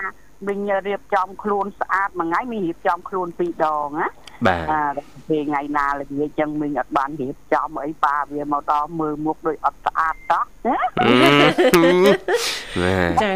[0.47, 4.07] មីងរៀបចំខ្លួនស្អាតមួយថ្ងៃមីងរៀបចំខ្លួនពីរដងណា
[4.47, 4.57] បា
[4.91, 10.77] ទពេលថ្ងៃណាល្ងាចចឹងមិញអត់បានរៀបចំអីប៉ាវាមកដល់មើលមុខដូចអត់ស្អាតតោះណា
[13.23, 13.33] ចា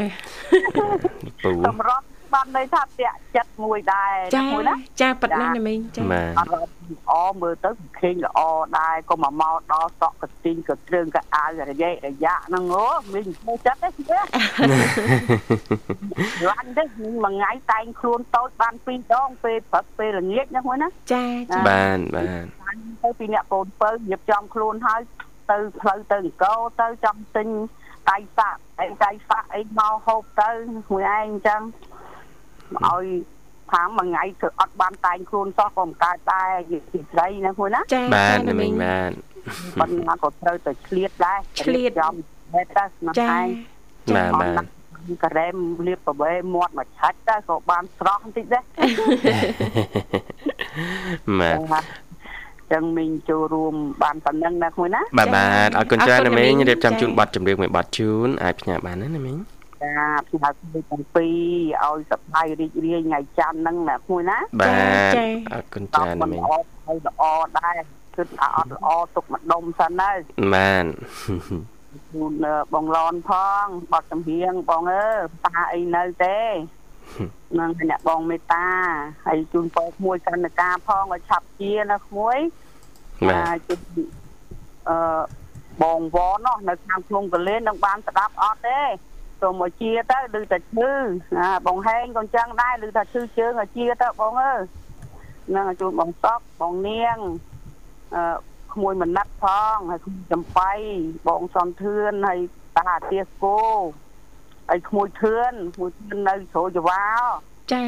[1.43, 8.39] ពូសម្រាប់ស្បែអត់ន័យថាតាក់ចិត្តមួយដែរចាមួយណាចាប៉ិតណាស់ណាមីងចាបាទអត់ល្អមើលទៅឃើញល្អ
[8.79, 14.19] ដែរក៏មកមកដល់សក់កទីងក៏គ្រឿងក៏អាវរយៈរយៈហ្នឹងអូមានឈ្មោះចិត្តទេទេ
[16.49, 22.25] ឡាញ់ទេមួយថ្ងៃតែងខ្លួនតូចបានពីរដងពេលព្រឹកពេលល្ងាចហ្នឹងមួយណាចាចាបានបាទ
[23.03, 25.01] ទៅពីអ្នកកូនពៅរៀបចំខ្លួនហើយ
[25.51, 27.47] ទៅផ្លូវទៅអង្គរទៅចាំទិញ
[28.09, 30.49] ដៃសាក់អីដៃសាក់អីមកហូបទៅ
[30.89, 31.61] មួយឯងអញ្ចឹង
[32.85, 33.05] ឲ្យ
[33.71, 39.11] ថាមួយថ្ងៃគឺអត់បានតែងខ្លួនសោះក៏មិនកើតដែរនិយាយពីស្រីណាមួយណាចាបាទចាណាមីងបាទ
[39.79, 42.15] ប៉ុន្តែក៏ត្រូវតែឆ្លៀតដែរឆ្លៀតចំ
[42.53, 43.45] តែតែស្នាចាឯង
[44.15, 44.65] បាទបាទ
[45.23, 45.55] ការ៉េម
[45.87, 48.63] លាបប្រវេមាត់មកឆាច់ទៅក៏បានស្រស់បន្តិចដែរ
[51.41, 51.85] បាទ
[52.71, 59.37] ចឹងមីងចូលរួមបានប៉ុណ្ណឹងណាមួយណាបាទបាទអរគុណច្រើនណាមីងរៀបចំចា៎ជូនប័ណ្ណចម្រៀងមួយប័ណ្ណជូនអាចផ្ញើបានណាណាមីង
[59.81, 59.93] ចា
[60.27, 67.23] ផ្សាយពីទាំងពីរឲ្យសប្បាយរីករាយថ្ងៃច័ន្ទហ្នឹងណាមួយណាបាទចា៎អរគុណតច្រើនបណាមិនមីងល្អឲ្យល្អ
[67.59, 67.79] ដែរ
[68.15, 70.17] គិតថាអត់ល្អទុកម្ដុំសិនហើយ
[70.53, 70.85] បាទ
[72.11, 72.31] ជូន
[72.73, 73.31] បងឡនផ
[73.63, 75.09] ងបត់ចម្រៀងបងអើ
[75.45, 76.39] តាអីនៅទេ
[77.59, 78.67] នឹងអ្នកបងមេតា
[79.25, 82.37] ហើយជូនពរមួយកណ្ដការផងឲ្យឆាប់ជាណាក្មួយ
[83.29, 83.79] បាទជូន
[84.89, 85.21] អឺ
[85.81, 88.81] បងវ៉ននៅខាងភ្នំកលែននឹងបានស្ដាប់អត់ទេ
[89.41, 90.91] សូមឲ្យជាទៅឬតែឈឺ
[91.37, 94.61] ណាបងហែងក៏អញ្ចឹងដែរឬថាឈឺជើងឲ្យជាទៅបងអើយ
[95.55, 97.17] នឹងឲ្យជូនបងសក់បងនាង
[98.15, 98.21] អឺ
[98.73, 99.45] ក្មួយមណាត់ផ
[99.75, 100.71] ងហើយក្មួយចំបៃ
[101.27, 102.39] បងសំធឿនហើយ
[102.77, 103.59] តាអាទាសគោ
[104.69, 107.25] ហើយក្មួយធឿនក្មួយធឿននៅជ្រោយចវាល
[107.73, 107.85] ចា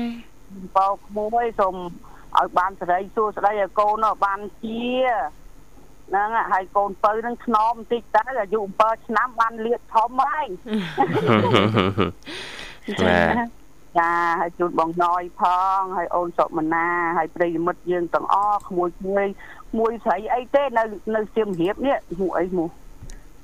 [0.77, 1.75] បោក្មួយសូម
[2.37, 4.85] ឲ្យបានសេរីសួស្តីឲ្យកូននោះបានជា
[6.09, 10.47] ហ្នឹងហើយកូនពៅហ្នឹងធ្នមបន្តិចទៅអាយុ7ឆ្នាំបានលៀកធំហើយ
[13.01, 13.59] បាទ
[13.97, 15.41] ចាហើយជូនបងណយផ
[15.77, 19.25] ងហើយអូនសុមណាហើយប្រិយមិត្តយើងទាំងអស់ក្មួយមួយ
[19.79, 20.83] មួយស្រីអីទេនៅ
[21.15, 22.69] នៅសៀមរាបនេះមួយអីមួយ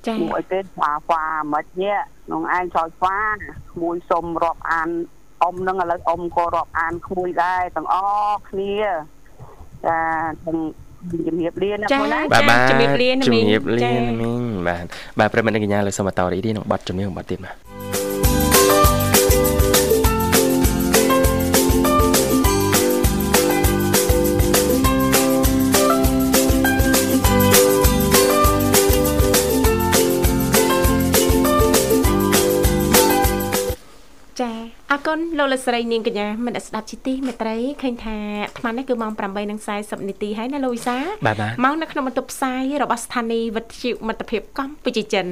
[0.07, 1.23] ចាមួយអីទេហ្វាហ្វា
[1.53, 3.19] មិននេះក្នុងឯងចោយហ្វា
[3.73, 4.89] ក្មួយសុំរាប់អាន
[5.43, 7.95] អ៊ំហ្នឹងឥឡូវអ៊ំក៏រាប់អានក្មួយដែរទាំងអ
[8.29, 8.73] ស់គ្នា
[9.85, 9.99] ចា
[10.45, 10.59] ទាំង
[11.11, 14.85] ជំរាបលាណាចាមួយណាបាទបាទជំរាបលាណាជំមីងរាបលាចាណាមីងបាទ
[15.19, 17.55] បាទប្រិយមិត្តនិងកញ្ញាលើសូមបន្តរីករាយក្នុងប័ណ្ណចម្រៀងប័ណ្ណទៀតបាទ
[34.95, 39.11] អរគុណលោកលកស្រីនាងកញ្ញាមិនស្ដាប់ជីទីមេត្រីឃើញថាអាត្មានេះគឺម៉ោង
[39.55, 45.25] 8:40នាទីហើយណាលោកវិសាបាទបាទមកនៅក្នុងបន្ទប់ផ្សាយរបស់ស្ថានីយ៍វិទ្យុមិត្តភាពកម្ពុជាចិន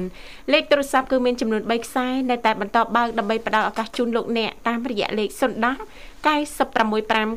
[0.52, 5.40] លេខទូរស័ព្ទគឺមានចំនួន3ខ្សែនៅតែបន្តបើកដើម្បីផ្ដល់ឱកាសជូនលោកអ្នកតាមរយៈលេខ010
[6.26, 6.94] 965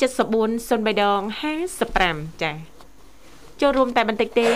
[0.00, 1.20] 74 03ដង
[1.80, 2.75] 55ចា៎
[3.60, 4.48] ចូលរួមតែបន្តិចទេ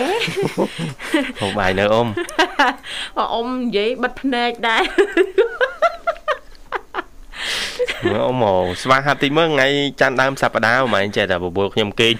[1.41, 2.07] ហូបបាយនៅអ៊ំ
[3.33, 4.83] អ៊ំនិយាយបិទភ្នែកដែរ
[8.11, 9.67] មើលអ៊ំមកស្វាហាត់តិចមើលថ្ងៃ
[9.99, 12.13] ច័ន្ទដើមសប្តាហ៍មិនមែនចេះតែបបួលខ្ញុំគេង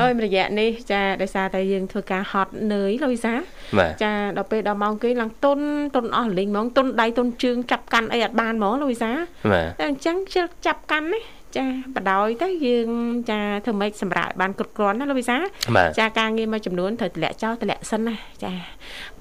[0.00, 3.34] អើយរយៈនេះចាដោយសារតែយើងធ្វើការហត់នឿយលោកវិសា
[3.78, 5.58] បាទចាដល់ពេលដល់ម៉ោងគេឡើងតុន
[5.96, 9.10] តុនអស់លេងហ្មងតុនដៃតុនជើងចាប់កាន់អីអត់បានហ្មងលោកវិសា
[9.52, 11.20] បាទតែអញ្ចឹងជិលចាប់កាន់ណា
[11.56, 11.64] ចា
[11.96, 12.88] បដ ாய் ទៅយើង
[13.30, 15.36] ចាធ្វើម៉េចសម្រាប់ឲ្យបានគ្រប់គ្រាន់ណាលោកវិសា
[15.76, 18.52] បាទចាការងារមួយចំនួនត្រូវតម្លាក់ចោលតម្លាក់សិនណាចា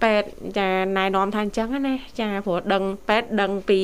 [0.02, 0.24] ប៉ែត
[0.58, 3.80] ចាណែនាំថាអញ្ចឹងណាចាព្រោះដឹងប៉ែតដឹងពី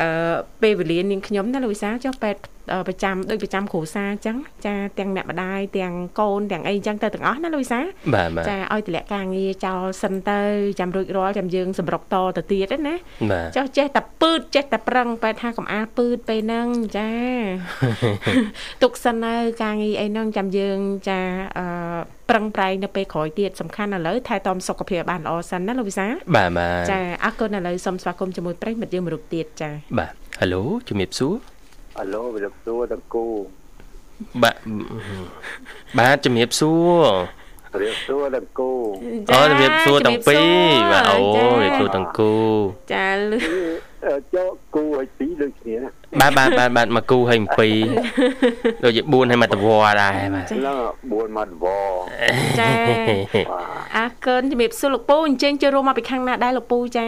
[0.00, 2.53] អឺពេលវេលានាងខ្ញុំណាលោកវិសាចុះប៉ែតអឺ
[2.88, 7.80] ប្រចាំដូចប្រចាំគ្រួសារអញ្ចឹងចាទាំងអ្នកម្ដាយទាំងកូនទាំងអីអញ្ចឹងទៅទាំងអស់ណាលោកវិសា
[8.14, 10.40] បាទបាទចាឲ្យតម្លាក់ការងារចោលសិនទៅ
[10.80, 12.94] ចាំរួចរាល់ចាំយើងសម្រុកតទៅទៀតណា
[13.30, 17.10] បាទចុះចេះតែពឺតចេះតែប្រឹងបែរថាកំអាលពឺតពេលហ្នឹងចា
[18.82, 21.20] ទុកសិននៅការងារអីហ្នឹងចាំយើងចា
[21.58, 21.66] អឺ
[22.30, 31.34] ប្រឹងប្រែងនៅពេលក្រោយទៀតសំខាន់ឥឡូវថែទាំសុខភាពឲ្យបានល្អសិនណាលោកវិសាបាទបាទចាអរគុណឥឡូវសូមស្វាគមន៍ជាមួយប្រិយមិត្តយើងមួយរូបទៀតចាបាទហៅឡូជំរាបសួរ
[31.98, 33.26] អាឡូវិលសួរតកូ
[34.42, 34.56] បាទ
[35.98, 37.04] បាទជំរាបសួរ
[37.82, 38.70] រៀបសួរតកូ
[39.32, 42.34] អូជំរាបសួរទាំងពីរបាទអូជំរាបសួរទាំងគូ
[42.94, 43.38] ចាលឺ
[44.34, 45.76] ចុះគូឲ្យពីរដូចគ្នា
[46.20, 47.38] បាទបាទបាទបាទមកគូហើយ
[48.12, 50.78] 7ដូចជា4ហើយមកតវ៉ាដែរបាទហ្នឹង
[51.10, 51.66] 4មកវ
[52.60, 52.70] ចា
[53.96, 57.06] អរគុណជំរាបសួរលោកពូអញ្ជើញចូលរួមមកពីខាងណាដែរលោកពូចា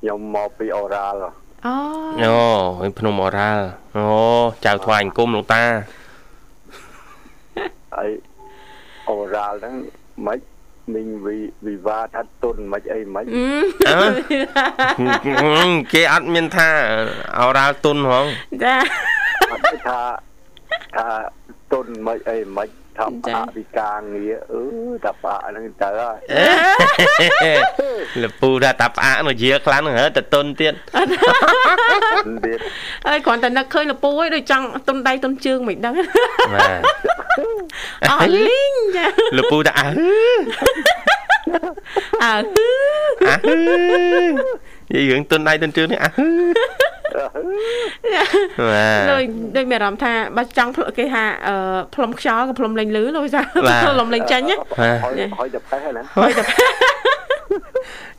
[0.00, 1.74] ខ្ញុំមកពីអូរ៉ាល់ អូ
[2.22, 2.36] អូ
[2.78, 3.64] ហើយភ្នំអរ៉ាល់
[3.96, 4.06] អូ
[4.64, 5.64] ចៅថ្វាយអង្គមលោកតា
[7.94, 8.10] ហើយ
[9.08, 9.74] អូររ៉ាល់ហ្នឹង
[10.26, 10.38] មិន
[10.94, 13.24] មីងវិវិវាថាទុនមិនអីមិន
[13.88, 14.00] អឺ
[15.42, 16.68] អឺគេអត់មានថា
[17.38, 18.26] អរ៉ាល់ទុនហ្មង
[18.64, 18.76] ចា
[19.52, 20.00] អត់ថា
[20.96, 21.06] ថា
[21.72, 24.62] ទុនមិនអីមិន ថាផ្អាកពីការងារអឺ
[25.04, 26.18] ថាផ្អាកហ្នឹងទៅហើយ
[28.22, 30.74] លពូថាតាផ្អាកនៅយាខ្លាំងហ្នឹងហ៎តទុនទៀត
[32.46, 32.58] ទៀត
[33.08, 35.94] អើយគ្រាន់តែនឹកឃើញលពូឯងដូចចង់ទុនដៃទុនជើងមិនដឹង
[36.54, 36.80] បាទ
[38.10, 39.06] អស់លីងចា
[39.38, 39.86] លពូថាអើ
[42.24, 42.32] អើ
[43.28, 43.34] អើ
[44.92, 46.10] និយាយរឿងទុនដៃទុនជើងនេះអើ
[48.70, 49.22] បាទដូច
[49.56, 51.54] ដូចមានអារម្មណ៍ថាបើចង់គេថាអឺ
[51.94, 53.40] ផ្លុំខ្យល់ក៏ផ្លុំលេងលឺលោកចា
[53.84, 56.44] ផ្លុំលេងចាញ់ណាហើយហើយទៅផេះហ្នឹងហើយតែ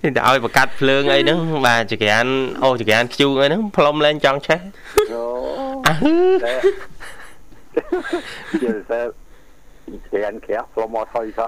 [0.04, 2.26] នេះតែឲ្យបកាត់ភ្លើងអីហ្នឹងបាទចក្រាន
[2.64, 4.60] អូចក្រានខ្ជូងអីហ្នឹងផ្លុំលែងចង់ឆេះ
[5.14, 5.24] អូ
[5.88, 5.94] អើ
[6.44, 6.54] តែ
[8.64, 9.00] ជាតែ
[10.12, 11.48] គេអានគេផ្លុំមកថយសោះ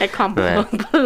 [0.00, 0.42] ហើយខំផ្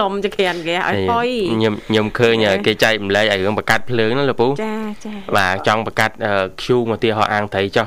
[0.00, 6.14] លុំចក្រានគេឲ្យហុយខ្ញុំខ្ញុំឃើញគេចែកម្លែកឲ្យរឿងបកាត់ភ្លើងហ្នឹងលពូចាចាបាទចង់បកាត់
[6.60, 7.86] ខ្ជូងមកទីហោអាងត្រីចុះ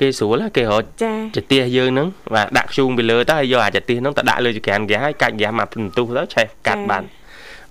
[0.00, 7.04] គេស្រួលគេរត់ចាចទាសយើងហ្នឹងបាទដាក់ខ្ជូងពីលើទៅហើយយកអាចទាសហ្នឹងទៅដាក់លើចក្រានហ្គាសហើយកាច់ហ្គាសមកពិន្ទុះទៅឆេះកាត់បាន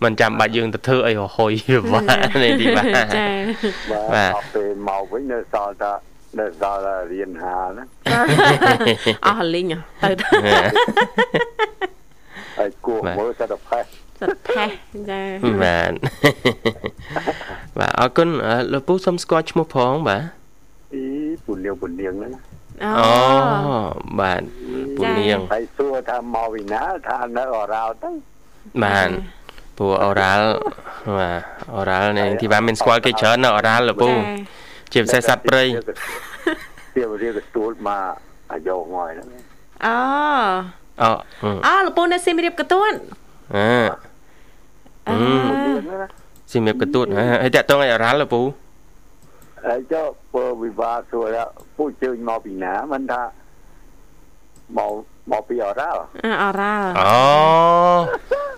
[0.04, 1.54] មិនចាំបាច់យើងទៅធ្វើអីហុយ
[1.94, 2.04] បាទ
[2.44, 3.28] នេះទីបាទចា
[3.92, 5.94] បាទអត់ពេលមកវិញនៅសល់តែ
[6.40, 7.84] នៅសល់តែរៀនហាណា
[9.26, 9.66] អស់លីង
[10.02, 10.28] ទៅទៅ
[12.58, 13.84] ហើយគួរមើលទៅតែផេះ
[14.20, 14.70] សត្វផេះ
[15.10, 15.22] ចា
[15.64, 15.92] បាទ
[17.80, 18.28] បាទអរគុណ
[18.74, 20.24] លោកពូសុំស្គាល់ឈ្មោះផងបាទ
[20.94, 21.04] អី
[21.46, 22.32] ពុនៀងពុនៀងហ្នឹង
[22.84, 23.08] អូអូ
[24.20, 24.42] បាទ
[24.98, 28.10] ពូនាងហើយសួរថាមកពីណាថានៅអរ៉ាល់ទៅ
[28.84, 29.10] បាទ
[29.78, 30.48] ពូអូរ៉ាល់
[31.18, 31.40] បាទ
[31.76, 34.10] អូរ៉ាល់នេះទីបានមានស្គាល់គេច្រើននៅអូរ៉ាល់លោកពូ
[34.94, 35.64] ជាពិសេសសត្វព្រៃ
[36.96, 38.14] ទៀវរៀកទួលមក
[38.52, 39.28] អាយុងហើយហ្នឹង
[39.86, 39.96] អូ
[41.02, 41.10] អូ
[41.66, 42.92] អូលពូនៅសៀមរាបកទួន
[43.56, 43.68] អឺ
[45.08, 45.16] អឺ
[46.52, 48.42] ស៊ីមៀបកទួតហើយតាក់តងឲ្យអូរ៉ាល់លោកពូ
[49.66, 51.44] ហើយចុះពើវិវាសួរថា
[51.78, 53.22] ពូជើញមកពីណាមិនថា
[54.78, 54.94] មក
[55.32, 57.16] មកពីអរ៉ាល់អអរ៉ាល់អូ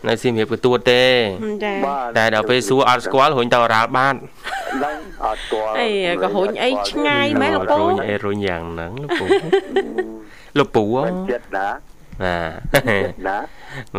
[0.07, 1.05] នៅស៊ីមៀបកទួតទេ
[1.63, 1.73] ចា
[2.17, 4.15] តែដល់ពេលសួរអត់ស្គាល់រុញទៅអូរ៉ាល់បាន
[4.83, 5.87] ឡើងអត់ស្គាល់អី
[6.21, 9.25] ក៏រុញអីឆ្ងាយមែនលោកពូរុញអីរុញយ៉ាងហ្នឹងលោកពូ
[10.57, 11.67] លោកពូមិនចិត្តណា
[12.21, 12.37] បា
[13.01, 13.37] ទណា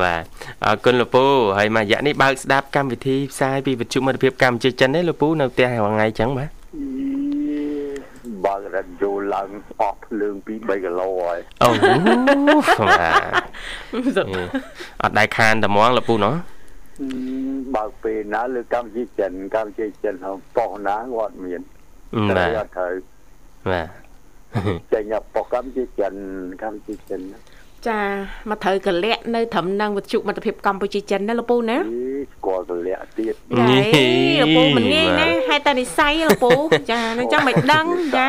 [0.03, 0.25] បាទ
[0.67, 1.25] អរគុណលោកពូ
[1.59, 7.14] ហើយមួយរយៈនេះបើកស្ដាប់កម្មវិធីផ្សាយពីវិទ្យុមិត្តភាពកម្ពុជាចិនទេលោកពូនៅផ្ទះរាល់ថ្ងៃចឹងបាទបើករត់យូរ
[9.35, 9.49] ឡើង
[9.81, 13.23] អស់ភ្លើង2 3គីឡូហើយអូបាទ
[15.03, 16.35] អត់ដែរខានតែហ្មងលោកពូណោះ
[17.77, 21.61] បើកពេលណាលើកម្ពុជាចិនកម្ពុជាចិនហ្នឹងប៉ុស្ណាគាត់មាន
[22.37, 22.93] បាទអត់ត្រូវ
[23.71, 23.89] បាទ
[24.93, 26.13] ចេញប៉ុស្កម្ពុជាចិន
[26.63, 27.21] កម្ពុជាចិន
[27.89, 28.01] ចា
[28.51, 33.77] មកត្រូវកលាក់នៅត្រឹមនឹងវិទ្យុមិត្តភាពកម្ពុជាចិនណាលោកពូណាអីស្គាល់កលាក់ទៀតចា
[34.45, 36.51] លោកពូមិនងាយណាហេតុតែនិស័យលោកពូ
[36.91, 38.29] ចានឹងចាំមិនដឹងចា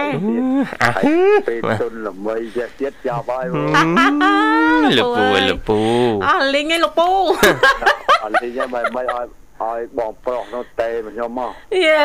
[0.84, 0.91] អើ
[1.47, 3.45] ពេលទុនល្មីទៀតទៀតចាប់ហើយ
[4.99, 5.80] លោកពូលោកពូ
[6.25, 7.10] អស់លីងឯងលោកពូ
[8.23, 9.28] អត់លេងមិនមិនឲ្យ
[9.62, 11.51] ឲ្យបងប្រុសនោះតេមកខ្ញុំមក
[11.86, 11.99] យេ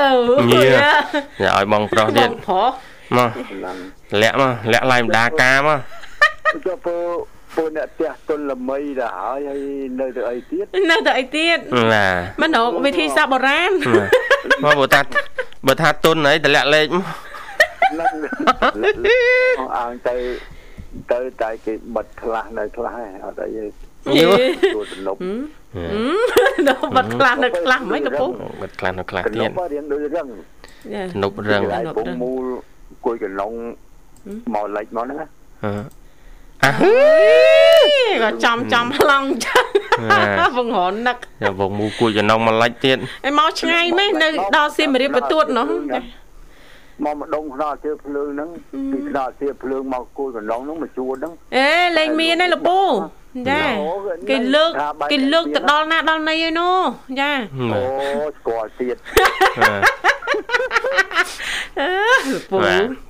[0.74, 2.72] ញ៉ាឲ្យបងប្រុសទៀតប្រុស
[3.16, 3.30] មក
[3.64, 3.78] ឡើង
[4.22, 5.78] លាក់មកលាក់ឡាយម្ដាការមក
[6.66, 6.96] ចុះពូ
[7.56, 9.60] ពូអ្នកផ្ទះទុនល្មីទៅហើយហើយ
[10.00, 11.58] នៅទៅអីទៀតនៅតែអីទៀត
[11.92, 13.72] បាទមិនរកវិធីសាស្ត្របុរាណ
[14.64, 15.00] មកបើថា
[15.66, 17.04] បើថាទុនអីតម្លាក់លេខមក
[18.00, 18.14] ឡើង
[19.78, 20.16] អងទៅ
[21.12, 22.94] ទៅតែគេបិទខ្លះនៅខ្លះ
[23.26, 23.64] អត់អីទេ
[24.76, 25.18] ទូទំនប់
[26.68, 30.26] ដល់បាត់ខ្លះនៅខ្លះមិនកំពុងបាត់ខ្លះនៅខ្លះទំទៀនតប់រៀងដូចរឹង
[31.22, 32.44] នុបរឹងហើយពុំមូល
[33.06, 33.52] គួយកណ្ដង
[34.54, 35.18] មកលិចមកហ្នឹង
[36.64, 36.70] អើ
[38.22, 39.64] ក៏ចំចំប្លង់ចឹង
[40.56, 42.96] បង្រននឹកយ៉ាវងមូគួយចំណងមួយឡាច់ទៀត
[43.28, 45.66] ឯមកឆ្ងាយមែននៅដល់សៀមរាបបន្ទួតនោះ
[47.04, 48.48] មកម្ដងខ្នល់ជាភ្លើងហ្នឹង
[48.92, 52.80] ពីខ្នល់ជាភ្លើងមកគួយកណ្ដងហ្នឹងមកជួនហ្នឹងអេលេងមានឯលពូ
[53.48, 53.62] ចា
[54.30, 54.70] គេលើក
[55.10, 56.78] គេលើកទៅដល់ណាដល់ណីឯនោះ
[57.20, 57.30] ចា
[57.72, 57.82] អូ
[58.36, 58.96] ស្គាល់ទៀត
[61.80, 61.90] អឺ
[62.50, 62.58] ពូ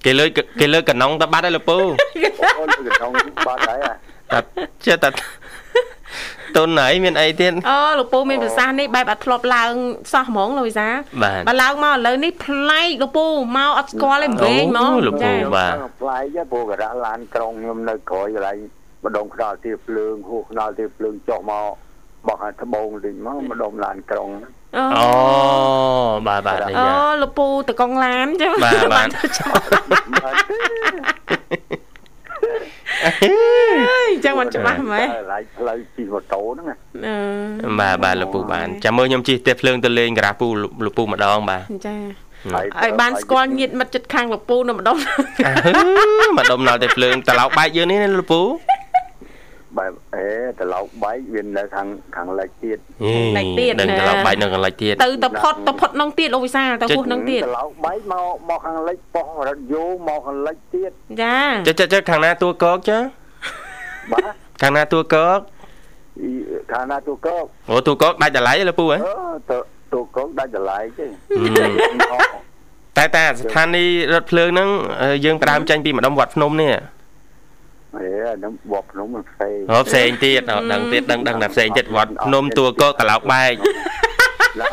[0.05, 0.29] គេលើក
[0.61, 1.79] គេលើកកណងទៅបាត់ហើយលពូ
[2.59, 3.11] អូលើកណ្ដង
[3.47, 3.79] បាត់ហើយ
[4.33, 4.39] តែ
[4.85, 5.09] ចេះតែ
[6.57, 9.73] ទុនហើយមានអីទៀតអូលោកពូមានប្រសាសន៍នេះបែបអត់ធ្លាប់ឡើង
[10.13, 10.89] សោះហ្មងលោកវិសា
[11.23, 18.59] បាទបើឡើងមកឥឡូវនេះប្លែកលោកពូមកអត់ស្គាល់ឯងវិញហ្មងលោកពូបាទប្លែកព្រោះការៈឡានក្រុងខ្ញុំនៅក្រោយកន្លែង
[19.05, 21.71] ម្ដងខ្នល់ជាភ្លើងហួសខ្នល់ជាភ្លើងចុះមក
[22.26, 24.30] បោះឲ្យត្បូងលេងមកម្ដងឡានក្រុង
[24.76, 25.09] អូអូ
[26.26, 29.61] បាទបាទអូយ៉ាលោកពូតកងឡានចឹងបាទបាទទៅចោល
[33.04, 36.76] អើយចឹងមិនច្បាស់មែនតែឡាយផ្លូវជិះម៉ូតូហ្នឹងណា
[37.64, 40.46] អឺបាទបាទលោកពូបានចាំមើលខ្ញុំជិះផ្ទះភ្លើងទៅលេងការ៉ាពូ
[40.85, 41.96] លោកពូម្ដងបាទចា
[42.54, 44.96] ហើយឲ្យបានស្គាល់ញាតមិត្តចិត្តខាងលពូនៅម្ដង
[46.37, 48.40] មកដុំដល់តែភ្លើងត្រឡោកបែកយើងនេះណាលោកពូ
[49.78, 50.28] បែបអេ
[50.59, 52.78] ត្រឡោកបែកវានៅខាងខាងលិចទៀត
[53.80, 60.90] ដឹងត្រឡោកបែកនៅកន្លែងទៀតទៅទៅផុតទៅផុតនឹងទៀតលោកវិសាលទៅហួសនឹងទៀតត្រឡោកបែកមកមកខាងលិចបោះរថយន្តមកខាងលិចទៀត
[61.22, 62.98] ចាចុះចុះចុះខាងណាតួកកចា
[64.12, 64.22] បាទ
[64.62, 65.40] ខាងណាតួកក
[66.20, 66.30] អ៊ី
[66.72, 67.37] ខាងណាទូកោ
[67.70, 68.98] អូតួកកដាច់តម្លៃលោកពូហ៎អឺ
[69.50, 69.59] ទៅ
[69.92, 71.06] ទូកោដាច់តម្លៃទេ
[72.96, 74.68] តែតែស្ថានីយ៍រថភ្លើងហ្នឹង
[75.24, 76.72] យើងផ្ដើមចាញ់ពីម្ដុំវត្តភ្នំនេះ
[78.28, 83.54] អេហ្នឹងបបភ្នំមិនផ្សេងអូផ្សេងទៀតអត់ដឹងទៀតដឹងដឹងតែផ្សេងទៀតវត្តភ្នំតួកកត្រឡោកបែក
[84.61, 84.72] ឡា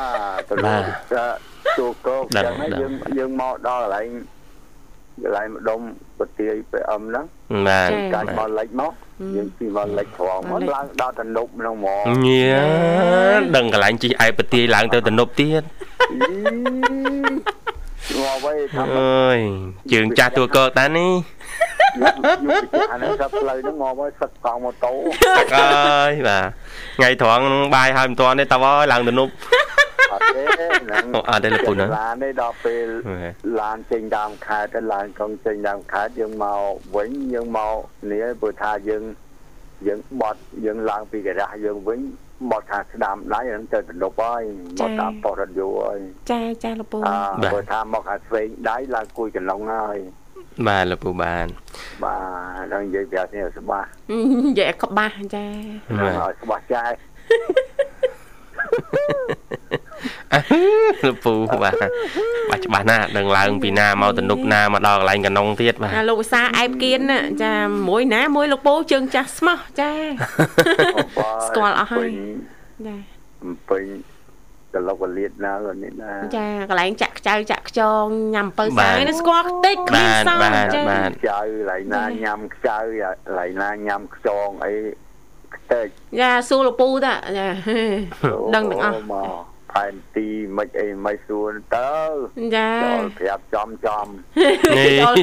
[0.49, 0.83] ទៅបាទ
[1.77, 4.07] ទូកោដឹងចឹងហើយដឹងយើងយើងមកដល់កន្លែង
[5.23, 5.79] កន្លែងម្ដុំ
[6.19, 7.25] ពទាយពេលអឹមហ្នឹង
[7.67, 8.93] បាទកាច់មកលិចមក
[9.35, 12.57] យើងពីមកលិចត្រង់មកឡើងដល់តនុបហ្នឹងហ្មងញ៉ា
[13.55, 15.63] ដឹងកន្លែងជីឯបទាយឡើងទៅទំនប់ទៀត
[18.15, 19.39] មកវិញថាអើយ
[19.93, 21.11] ជើងចាស់តួកកតានេះ
[22.03, 24.93] អាហ្នឹងសឹកផ្លូវហ្នឹងមកវិញសឹកកង់ម៉ូតូ
[25.39, 26.45] សឹកអើយបាទ
[26.97, 29.31] ថ្ងៃត្រង់នឹងបាយហើយមិនទាន់ទេតើអើយឡើងទំនប់
[30.11, 30.43] អត់ទេ
[30.83, 32.87] ហ្នឹងអូអត់ទេលោកពូណាឡាននេះដល់ពេល
[33.61, 36.61] ឡានចេញតាមខេត្តទៅឡានកង់ចេញតាមខេត្តយើងមក
[36.95, 37.75] វិញយើងមក
[38.11, 39.03] នេះព្រោះថាយើង
[39.87, 41.99] យើងបត់យើងឡើងពីការ៉ាស់យើងវិញ
[42.51, 44.41] បត់ខាងស្ដាំដៃហ្នឹងទៅទំនប់ហើយ
[44.79, 45.99] បត់តាមប៉ុស្តិ៍រថយន្តហើយ
[46.31, 49.97] ចាចាលោកពូអើព្រោះថាមកខាងស្វែងដៃឡើងគួយកណ្ដុងហើយ
[50.67, 51.45] បាទលោកពូបាន
[52.03, 52.15] បា
[52.59, 53.87] ទដល់និយាយប្រាប់នេះស្បាស់
[54.45, 55.45] និយាយក្បាស់ចា
[55.99, 56.91] បាទឲ្យស្បាស់ចាយ
[61.03, 61.75] លោកពូបាទ
[62.49, 67.53] បាទច្បាស់ណាស់ដឹងឡើងពីណាមកទំនប់ណាមកដល់កន្លែងកណ្ដុងទៀតបាទអាលោកវិសាអែបគៀនណាចា
[67.89, 69.91] មួយណាមួយលោកពូជើងចាស់ស្មោះចា
[71.47, 72.09] ស្គាល់អស់ហើយ
[72.87, 72.95] ចា
[73.43, 73.83] អំពេញ
[74.73, 84.73] កលុកកលៀតណាក៏នេះណាចាកន្លែងចាក់ខ្ចៅចាក់ខ្យងញ៉ាំអំពៅសាយនេះស្គាល់ខ្ទេចគ្មានបាទសោបាទចាបាទខ្ចៅកន្លែងណាញ៉ាំខ្ចៅកន្លែងណាញ៉ាំខ្យងអី
[85.55, 85.87] ខ្ទេច
[86.21, 87.47] ចាសួរលោកពូតាចា
[88.55, 90.27] ដឹងទាំងអស់មក ផែនទី
[90.57, 91.91] មិនអីមិនសួរទៅ
[92.55, 94.05] ចាចូលប្រាប់ចំចំ
[94.77, 95.15] នេះចូល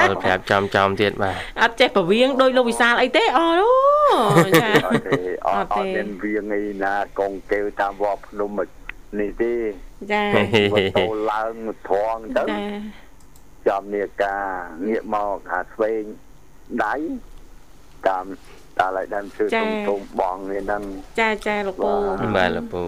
[0.00, 3.48] អត់ប្រាប់ចំចំទៀតបាទអត់ចេះប្រវៀងដោយលោកវិសាលអីទេអូ
[4.62, 8.50] ចាអត់ទេអអត់ត់អទេត់មានវាងអីណាកងកេវតាមវត្តភ្នំ
[9.20, 9.54] នេះទេ
[10.12, 11.54] ចាម៉ូតូឡើង
[11.88, 12.56] ត្រង់ទៅចា
[13.68, 14.44] ចំនីការ
[14.88, 16.02] ងាកមកខាងស្វែង
[16.84, 16.94] ដៃ
[18.08, 18.26] តាម
[18.80, 20.82] តាឡៃដើមឈើទុំទុំបងនេះហ្នឹង
[21.20, 21.92] ចាចាលោកពូ
[22.36, 22.82] បាទលោកពូ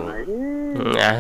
[1.03, 1.13] អើ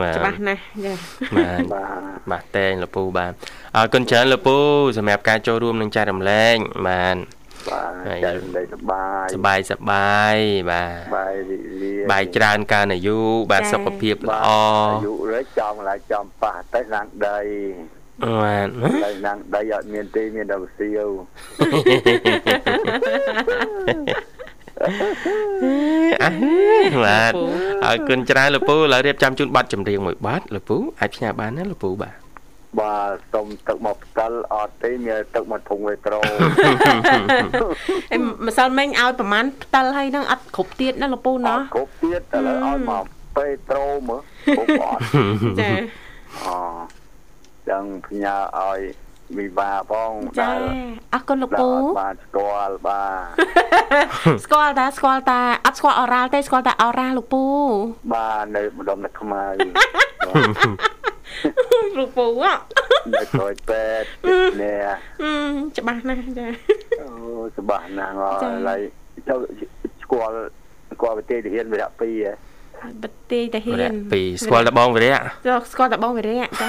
[0.00, 0.94] បាទច្បាស់ណាស់ចា
[1.36, 2.00] បាទបាទ
[2.30, 3.32] បាទតែងលោកពូបាទ
[3.76, 4.56] អរគុណច្រើនលោកពូ
[4.98, 6.56] សម្រាប់ការចូលរួមនឹងចែករំលែក
[6.88, 7.16] បាទ
[7.70, 7.92] បាទ
[8.24, 10.36] ចែកដីសបាយសបាយសបាយ
[10.70, 13.18] បាទបាយរីករាយបាយច្រើនកើនអាយុ
[13.50, 17.40] បាទសុខភាពបាល្អទអាយុរើចំឡើយចំប៉ះតែណាំងដី
[18.42, 18.68] បាទ
[19.04, 21.10] តែណាំងដីអត់មានទេមានតែសៀវ
[24.84, 26.30] អើ
[27.04, 27.32] បាទ
[27.84, 32.14] អរគុណច្រើនលោកពូឥឡូវរៀបចំជូនប័ណ្ណចម្រៀងមួយប័ណ្ណលោកពូអាចផ្ញើបានណាលោកពូបាទ
[32.80, 36.18] បាទសុំទឹកមកផ្តិលអត់ទេមានទឹកមកធុងវេត្រូ
[38.12, 38.16] អេ
[38.46, 43.04] ម្សិលមិញឲ្យប្រហែលផ្តិលហើយហ្នឹងអត់គ្រប់ទៀតណាលោកពូអណោះត់គ្រប់ទៀតឥឡូវឲ្យមក
[43.36, 44.22] ពេត្រូមើល
[44.56, 45.00] គ្រប់អត់
[45.60, 45.72] ចា
[46.46, 46.58] អូ
[47.70, 48.78] ចឹងផ្ញើឲ្យ
[49.38, 50.60] វិបាផងចាដែល
[51.14, 57.44] អរគុណលោកដែលពូអត់បានស្គាល់បាទស្គាល់តាស្គាល់តាអត់ស្គាល់អរ៉ាល់ទេស្គាល់តាអរ៉ាលោកពូ
[58.14, 59.44] បាទនៅម្ដុំទឹកខ្មៅ
[61.98, 62.56] លោកពូអ่ะ
[63.14, 64.08] នៅក្រោយពេទ្យ
[64.62, 64.86] នេះ
[65.78, 66.46] ច្បាស់ណាស់ចា
[67.00, 67.08] អូ
[67.56, 68.80] សបាស់ណាស់អចា៎ើឡើយ
[69.28, 69.34] ទៅ
[70.02, 70.32] ស្គាល់
[70.92, 72.32] ស្គាល់ប្រទេសទាហានវិរៈ2ហ៎
[73.02, 76.68] បទីតាហ៊ាវរៈនពីរស្គាល់តែបងវរៈចូលស្គាល់តែបងវិរៈចា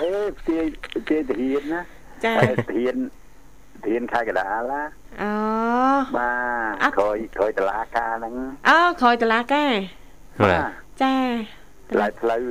[0.00, 1.80] អេប្រទេសប្រទេសទាហានណា
[2.24, 2.96] ចាតែទាហាន
[3.84, 4.82] ទាហានខេត្តកណ្ដាលណា
[5.22, 5.32] អូ
[6.16, 6.32] បា
[6.82, 8.34] ទក្រោយក្រោយតឡាការហ្នឹង
[8.68, 9.64] អូក្រោយតឡាកា
[10.42, 10.62] បាទ
[11.02, 11.14] ចា
[11.90, 12.44] ផ្លូវផ្លូវ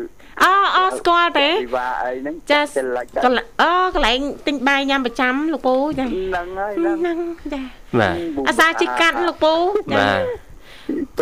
[0.43, 7.17] អូអូស្គាល់ទេវិវាអីហ្នឹងចាទៅឡាច់កន្លែងអូកន្លែងទិញបាយញ៉ាំប្រចាំលោកពូចាហ្នឹងហើយហ្ហ្នឹងហ្នឹង
[7.53, 7.61] ចា
[7.99, 8.15] បាទ
[8.49, 9.53] អាសាជីកាត់លោកពូ
[9.93, 10.48] ចាបាទ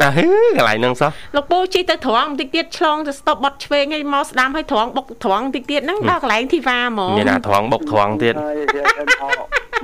[0.03, 0.27] អើហឺ
[0.57, 9.39] កន្លែងហ្នឹងសោះលោកពូជិះទៅត្រង់បន្តិចទៀតឆ្លងទៅស្តុបបត់ឆ្វេងឲ្យមកស្ដាំឲ្យត្រង់បុកត្រង់បន្តិចទៀតហ្នឹងដល់កន្លែងធីវ៉ាហ្មងមានអាត្រង់បុកត្រង់ទៀតហើយទៅមក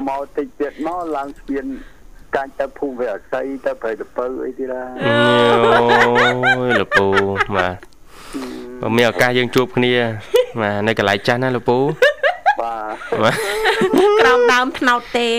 [0.08, 1.66] មកតិចទៀតមកឡើងស្ពាន
[2.36, 7.08] កាញ់ទៅភូមិវាអស័យទៅប្រៃទៅពៅអីទៀតណាអូយលោកពូ
[7.58, 7.76] បាទ
[8.82, 9.94] បើមានឱកាសយើងជួបគ្នា
[10.62, 11.78] បាទនៅកន្លែងចាស់ណាលោកពូ
[12.62, 13.36] បាទបាទ
[14.22, 15.30] ក្រោមដើមថ្នោតទេ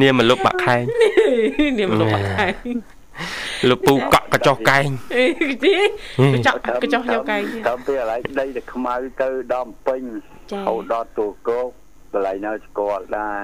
[0.00, 0.84] នាមលុបបាក់ខែង
[1.78, 2.52] នាមលុបបាក់ខែង
[3.70, 4.88] លពូកក់កញ្ចោះកែង
[5.64, 5.74] ទី
[6.34, 10.02] កញ្ចោះកញ្ចោះយកកែងតាមពេលឥឡូវដីទៅខ្មៅទៅដល់ពេញ
[10.66, 11.68] ហៅដល់ទូកោក
[12.12, 13.42] កន្លែងនៅស្គាល់ដែរ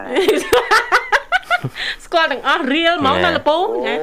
[2.04, 3.94] ស្គាល់ទាំងអស់រៀលហ្មងណាលពូអូ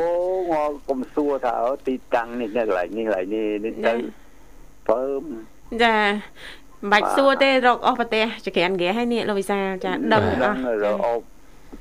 [0.52, 3.94] មកកុំសួរថាអើទីតាំងនេះនៅកន្លែងនេះកន្លែងនេះនេះទៅ
[4.90, 5.24] ពើម
[5.84, 10.58] ចាមិនបាច់សួរទេរកអស់ប្រទេសចក្រានហ្គាហើយនេះលោកវិសាចាដឹងអស់
[11.06, 11.14] អូ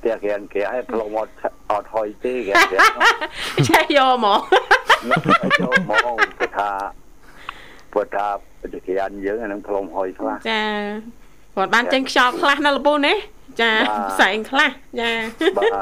[0.01, 1.32] ផ្ទះគេគេឲ្យផ្លុំអត់
[1.70, 2.53] អត់ហុយទេគេ
[3.68, 4.40] ចាយកមក
[5.61, 6.70] យកមកគេថា
[7.92, 8.26] ព្រោះថា
[8.62, 8.92] ផ្ទះគេ
[9.26, 10.62] យើងអានឹងផ្លុំហុយខ្លះចា
[11.57, 13.16] គាត់បានចេញខ្យល់ខ្លះនៅលពូនេះ
[13.61, 13.70] ចា
[14.11, 14.70] ផ្សែងខ្លះ
[15.01, 15.11] ចា
[15.59, 15.72] បាទ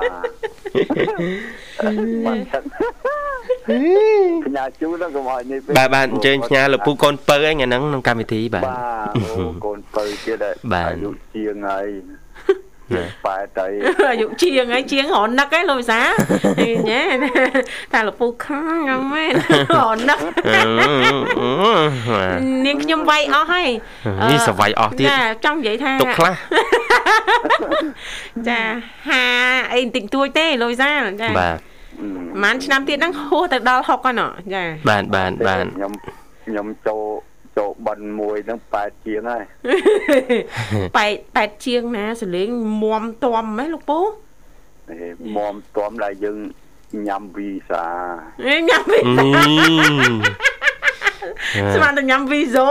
[4.46, 8.74] ផ្ញើជូនដល់កុំឲ្យនេះបាទបាទអញ្ជើញផ្ញើលោកពូកូនពៅឯងអាហ្នឹងក្នុងកម្មវិធីបាទបា
[9.06, 9.22] ទអូ
[9.66, 11.86] កូនពៅទៀតអាយុជាងហើយ
[13.26, 13.66] ប៉ែតៃ
[14.10, 16.00] អាយុជាងហើយជាងរនឹកឯងលោកវិសា
[16.90, 17.02] ញ៉ែ
[17.92, 19.32] តែលពូខាងងមែន
[19.76, 20.18] រនឹក
[22.66, 23.68] នាងខ្ញុំវាយអស់ហើយ
[24.30, 26.34] នេះសវាយអស់ទៀតចាចង់និយាយថាទុកខ្លះ
[28.48, 28.60] ចា
[29.08, 29.24] ហា
[29.72, 30.90] អីបន្តិចតួចទេលោកវិសា
[31.22, 31.56] ចាបាទ
[32.42, 35.92] ប្រហែលឆ្នាំទៀតហ្នឹងហួសទៅដល់60ហ្នឹងចាបាទបាទបាទខ្ញុំ
[36.46, 37.27] ខ្ញុំចូល
[37.58, 39.42] ចូលបិណ្ឌមួយហ្នឹង8ជាងហើយ
[40.96, 42.48] 8 8ជាងណាសលេង
[42.82, 44.00] មមតំហ៎លោកពូ
[45.36, 46.38] មមតំដែលយើង
[47.06, 47.86] ញ៉ាំវីសា
[48.68, 49.22] ញ៉ាំវីសា
[51.74, 52.68] ស្មានតែញ៉ាំវីសូ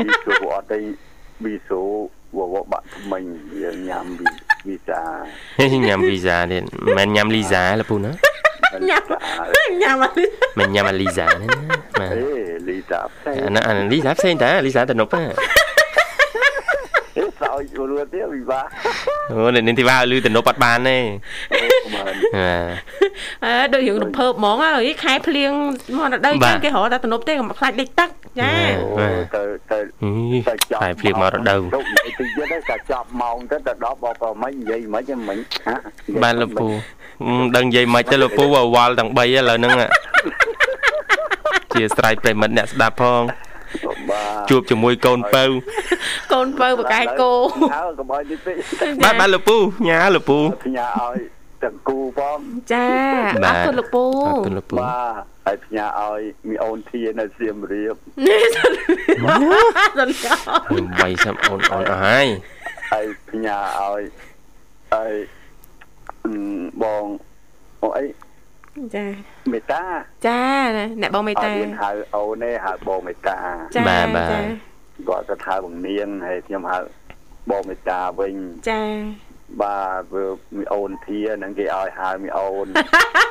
[0.00, 0.78] វីសូអត់ទេ
[1.44, 1.88] វីសូវ
[2.54, 3.22] វបាក់ថ្មិញ
[3.62, 4.06] យើងញ៉ាំ
[4.66, 5.02] វីសា
[5.86, 6.62] ញ៉ាំវីសាទៀត
[6.96, 8.12] មិនញ៉ាំលីសាលពូណា
[8.90, 9.02] ញ៉ាំ
[9.82, 9.96] ញ៉ាំ
[10.58, 11.46] មិនញ៉ាំអាលីសាណា
[12.00, 12.06] អេ
[12.68, 15.22] លីសាផ្សេងអាអាលីសាផ្សេងតើលីសាតំណប់ហ៎
[17.16, 18.60] អេស្រោចយល់ទៀតវិបា
[19.30, 20.98] អូនេះទីបាលឺតំណប់អត់បានទេ
[23.44, 25.52] អើដូចរឿងរំភើបហ្មងអើយខែភ្លៀង
[25.96, 28.52] មកដល់ដីចឹងគេរកតែតំណប់ទេកុំខ្លាចលិចទឹកចា
[29.36, 29.42] ទៅ
[29.72, 29.78] ទៅ
[30.48, 31.80] ទៅចាប់ខែភ្លៀងមករដូវទៅ
[32.18, 35.38] ទៀតតែចាប់ម៉ោងទៅទៅដល់បបមិននិយាយមិនមិន
[36.22, 36.66] បានលពូ
[37.56, 38.56] ដឹងនិយាយមិនទៅលោកពូវ
[38.86, 39.74] ល់ទាំង3ឥឡូវហ្នឹង
[41.72, 43.22] ជាស្រ័យប្រិមិត្តអ្នកស្ដាប់ផង
[44.50, 45.44] ជួបជាមួយកូនពៅ
[46.32, 47.32] កូនពៅបកែគោ
[47.74, 48.56] ហៅកុំឲ្យនេះពេក
[49.04, 49.56] បាទបាទលោកពូ
[49.88, 50.38] ញ៉ាលោកពូ
[50.78, 51.18] ញ៉ាឲ្យ
[51.62, 52.38] ទាំងគូផង
[52.72, 52.86] ចា
[53.44, 57.94] អរគុណលោកពូអរគុណលោកពូបាទហើយផ្ញើឲ្យមីអូនធានៅសៀមរាប
[58.26, 60.34] នេះសន្យា
[61.00, 62.26] បីសាំអូនអូនអស់ហើយ
[62.92, 64.02] ហើយផ្ញើឲ្យ
[64.94, 65.12] ហើយ
[66.82, 67.04] បង
[67.82, 68.04] បងអី
[68.94, 69.04] ចា
[69.52, 69.82] មេតា
[70.26, 70.40] ចា
[71.00, 73.38] អ្នកបងមេតារៀនហៅអូនទេហៅបងមេតា
[73.76, 74.32] ចាបាទបាទ
[75.08, 76.78] គាត់ទៅហៅបងនាងហើយខ្ញុំហៅ
[77.50, 78.34] បងមេតាវិញ
[78.70, 78.82] ចា
[79.62, 80.24] បាទវា
[80.56, 82.66] មីអូនធាហ្នឹងគេឲ្យហៅមីអូន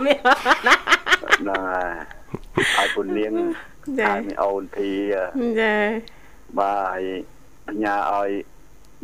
[0.06, 0.20] មាន
[1.50, 1.60] ណា
[2.78, 3.34] ឲ្យពុននាង
[4.06, 4.92] ហៅមីអូនធា
[5.62, 5.76] ចា
[6.60, 7.04] បាទហើយ
[7.68, 8.30] បញ្ញាឲ្យ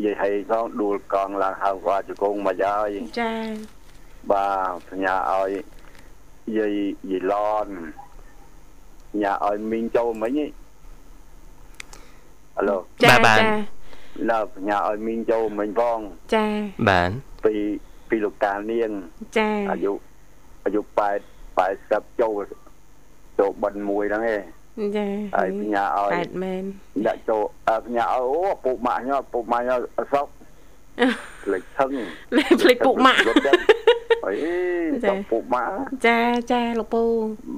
[0.04, 3.32] យាយហីផងដួលកង់ឡើងហៅគាត់ជង្គង់មកហើយចា
[4.32, 5.52] បាទសញ្ញាឲ្យ
[6.58, 6.76] យាយ
[7.12, 7.34] យាយឡ
[7.66, 7.68] ន
[9.24, 10.40] ញ៉ាឲ្យមីងចូលមិញ
[12.56, 13.40] ហៅឡូបាទបាទ
[14.32, 16.00] ឡើបញ្ញាឲ្យមីងចូលមិញផង
[16.36, 16.46] ចា
[16.90, 17.10] បាទ
[17.46, 17.54] ពី
[18.10, 18.92] ពីលោកតានាង
[19.38, 19.94] ចាអាយុ
[20.66, 20.86] អាយុ8
[21.58, 22.42] 80ចូល
[23.40, 24.36] ចូលបិណ្ឌមួយហ្នឹងឯ
[24.84, 26.64] ងចាហើយបញ្ញាឲ្យ8មែន
[27.08, 27.44] ដាក់ចូល
[27.84, 28.26] បញ្ញាឲ្យអូ
[28.66, 30.28] ពុកម៉ាក់ខ្ញុំពុកម៉ាក់ខ្ញុំអសោក
[31.44, 31.90] ភ្លេចថឹង
[32.62, 33.24] ភ្លេចពុកម៉ាក់
[34.26, 34.34] អី
[35.06, 35.72] ទៅពុកម៉ាក់
[36.08, 36.20] ចា
[36.52, 37.04] ចាលោកពូ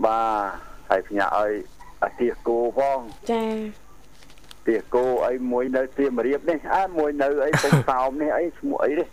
[0.05, 1.51] បាទហើយផ្ញើឲ្យ
[2.03, 2.99] អាទិះគោផង
[3.31, 3.45] ចា
[4.67, 9.07] ទិះគោអីមួយនៅសៀមរាបនេះអើមួយនៅអីពុកសោមនេះអីឈ្មោះអីនេះ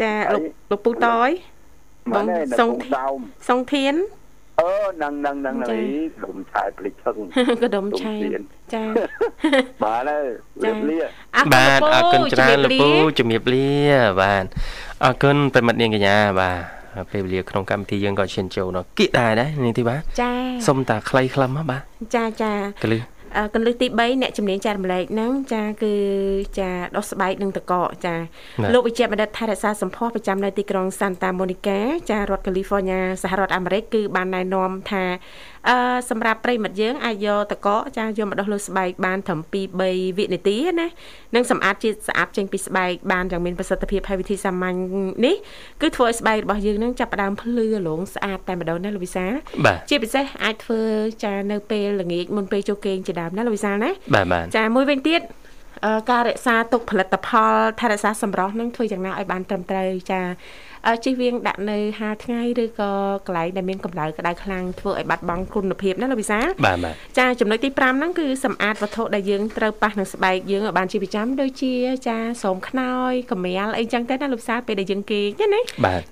[0.00, 1.30] ចាលោកលោកពូតយ
[2.14, 2.26] បង
[2.58, 2.70] សុង
[3.48, 3.94] សុងធាន
[4.58, 5.88] អឺនឹងនឹងនឹងនេះ
[6.22, 7.16] កុំឆែភ្លេចឈឹង
[7.62, 8.14] កដុំឆែ
[8.74, 8.84] ចា
[9.82, 10.26] បាទហើយ
[10.64, 10.98] ជំរាបលា
[11.54, 13.68] បាទអរគុណច្រើនលោកពូជំរាបលា
[14.20, 14.44] បាទ
[15.04, 20.30] អរគុណប្រិមិត្តនាងកញ្ញាបាទពេលវេលាក្នុងកម្មវិធីយើងក៏ឈានចូលដល់គៀកដែរដែរនេះទីបាទចា
[20.66, 21.82] សុំតាខ្លីខ្លឹមបាទ
[22.14, 22.52] ចាចា
[22.82, 23.02] កលឹះ
[23.54, 25.94] កន្លឹះទី3អ្នកជំនាញចែករំលែកហ្នឹងចាគឺ
[26.58, 28.14] ចាដោះស្បែកនិងតកកចា
[28.74, 31.78] លោកវិជ្ជបណ្ឌិតថែរក្សាសម្ផស្សប្រចាំនៅទីក្រុង Santa Monica
[32.10, 35.02] ចារដ្ឋ California សហរដ្ឋអាមេរិកគឺបានណែនាំថា
[35.68, 39.54] អឺសម្រាប់ប្រិមិត្តយើងអាចយកតកកចាយកមកដោះលើស្បែកបានត្រឹម2
[39.84, 40.86] 3វិនាទីណា
[41.34, 44.76] និងសម្អាតជាតិស្អាតចេញពីស្បែកបានយ៉ាងមានប្រសិទ្ធភាពហើយវិធីសាមញ្ញ
[45.26, 45.36] នេះ
[45.80, 49.26] គឺធ្វើឲ្យស្បែករបស់យើងនឹងចាប់ផ្ដើមភ្លឺរលោងស្អាតតែម្ដងណាលោកវិសា
[49.90, 50.80] ជាពិសេសអាចធ្វើ
[51.24, 55.20] ចានៅពេលល្ងាចមុនពេលចូលគេងជាដើមណាលោកវិសាលណាបាទបាទចាមួយវិញទៀត
[56.10, 60.20] ការរក្សាទុកផលិតផលថែរក្សាសម្រស់នឹងធ្វើយ៉ាងណាឲ្យបានត្រឹមត្រូវចា
[61.04, 62.92] ជិះវៀងដាក់នៅហាលថ្ងៃឬក៏
[63.26, 71.72] កន្លែងដែលមានកម្ដៅក្ដៅខ្លាំងធ្វើឲ្យបាត់បង់គុណភាពណាលោកវិសាបាទបាទចាចំណុចទី5ហ្នឹងគឺសម្អាតវត្ថុដែលយើងត្រូវប៉ះនឹងស្បែកយើងឲ្យបានជាប្រចាំដូចជា
[72.08, 75.60] ចាសូមខ្នើយកម្រាលអីចឹងទៅណាលោកវិសាពេលដែលយើងគេងណា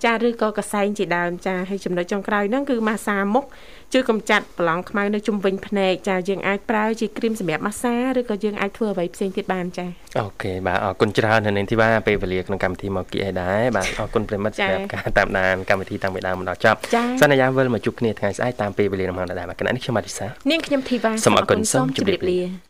[0.05, 3.45] ចាឬក៏កសែងជាដើមចាហើយចំណុចចុងក្រោយហ្នឹងគឺម៉ាសាមុខ
[3.93, 9.87] ជួយកម្ចាត់ប្រឡងខ្មៅនៅជុំវិញភ្នែកចាយើងអាចប្រើជាគ្រីមសម្រាប់ម៉ាស្សាឬក៏យើងអាចធ្វើអ្វីផ្សេងទៀតបានចា
[10.19, 16.79] អូខេបាទអរគុណច្រើននៅនាងធីវ៉ាពេលវេលាក្នុងកម្មវិធីមកគីអីដែរបាទអរគុណប្រិមិត្តសម្រាប់ការតាមដានកម្មវិធីតាំងពីដើមមកដល់ចប់
[17.21, 22.66] សន្យាវិលមកជួបគ្នាថ្ងៃស្អែកតាមពេលវេលារបស់ដដែលបាទគណៈនេះខ្ញុំបាទវិសានាងខ្ញុំធីវ៉ាសូមអរគុណសូមជម្រាបលា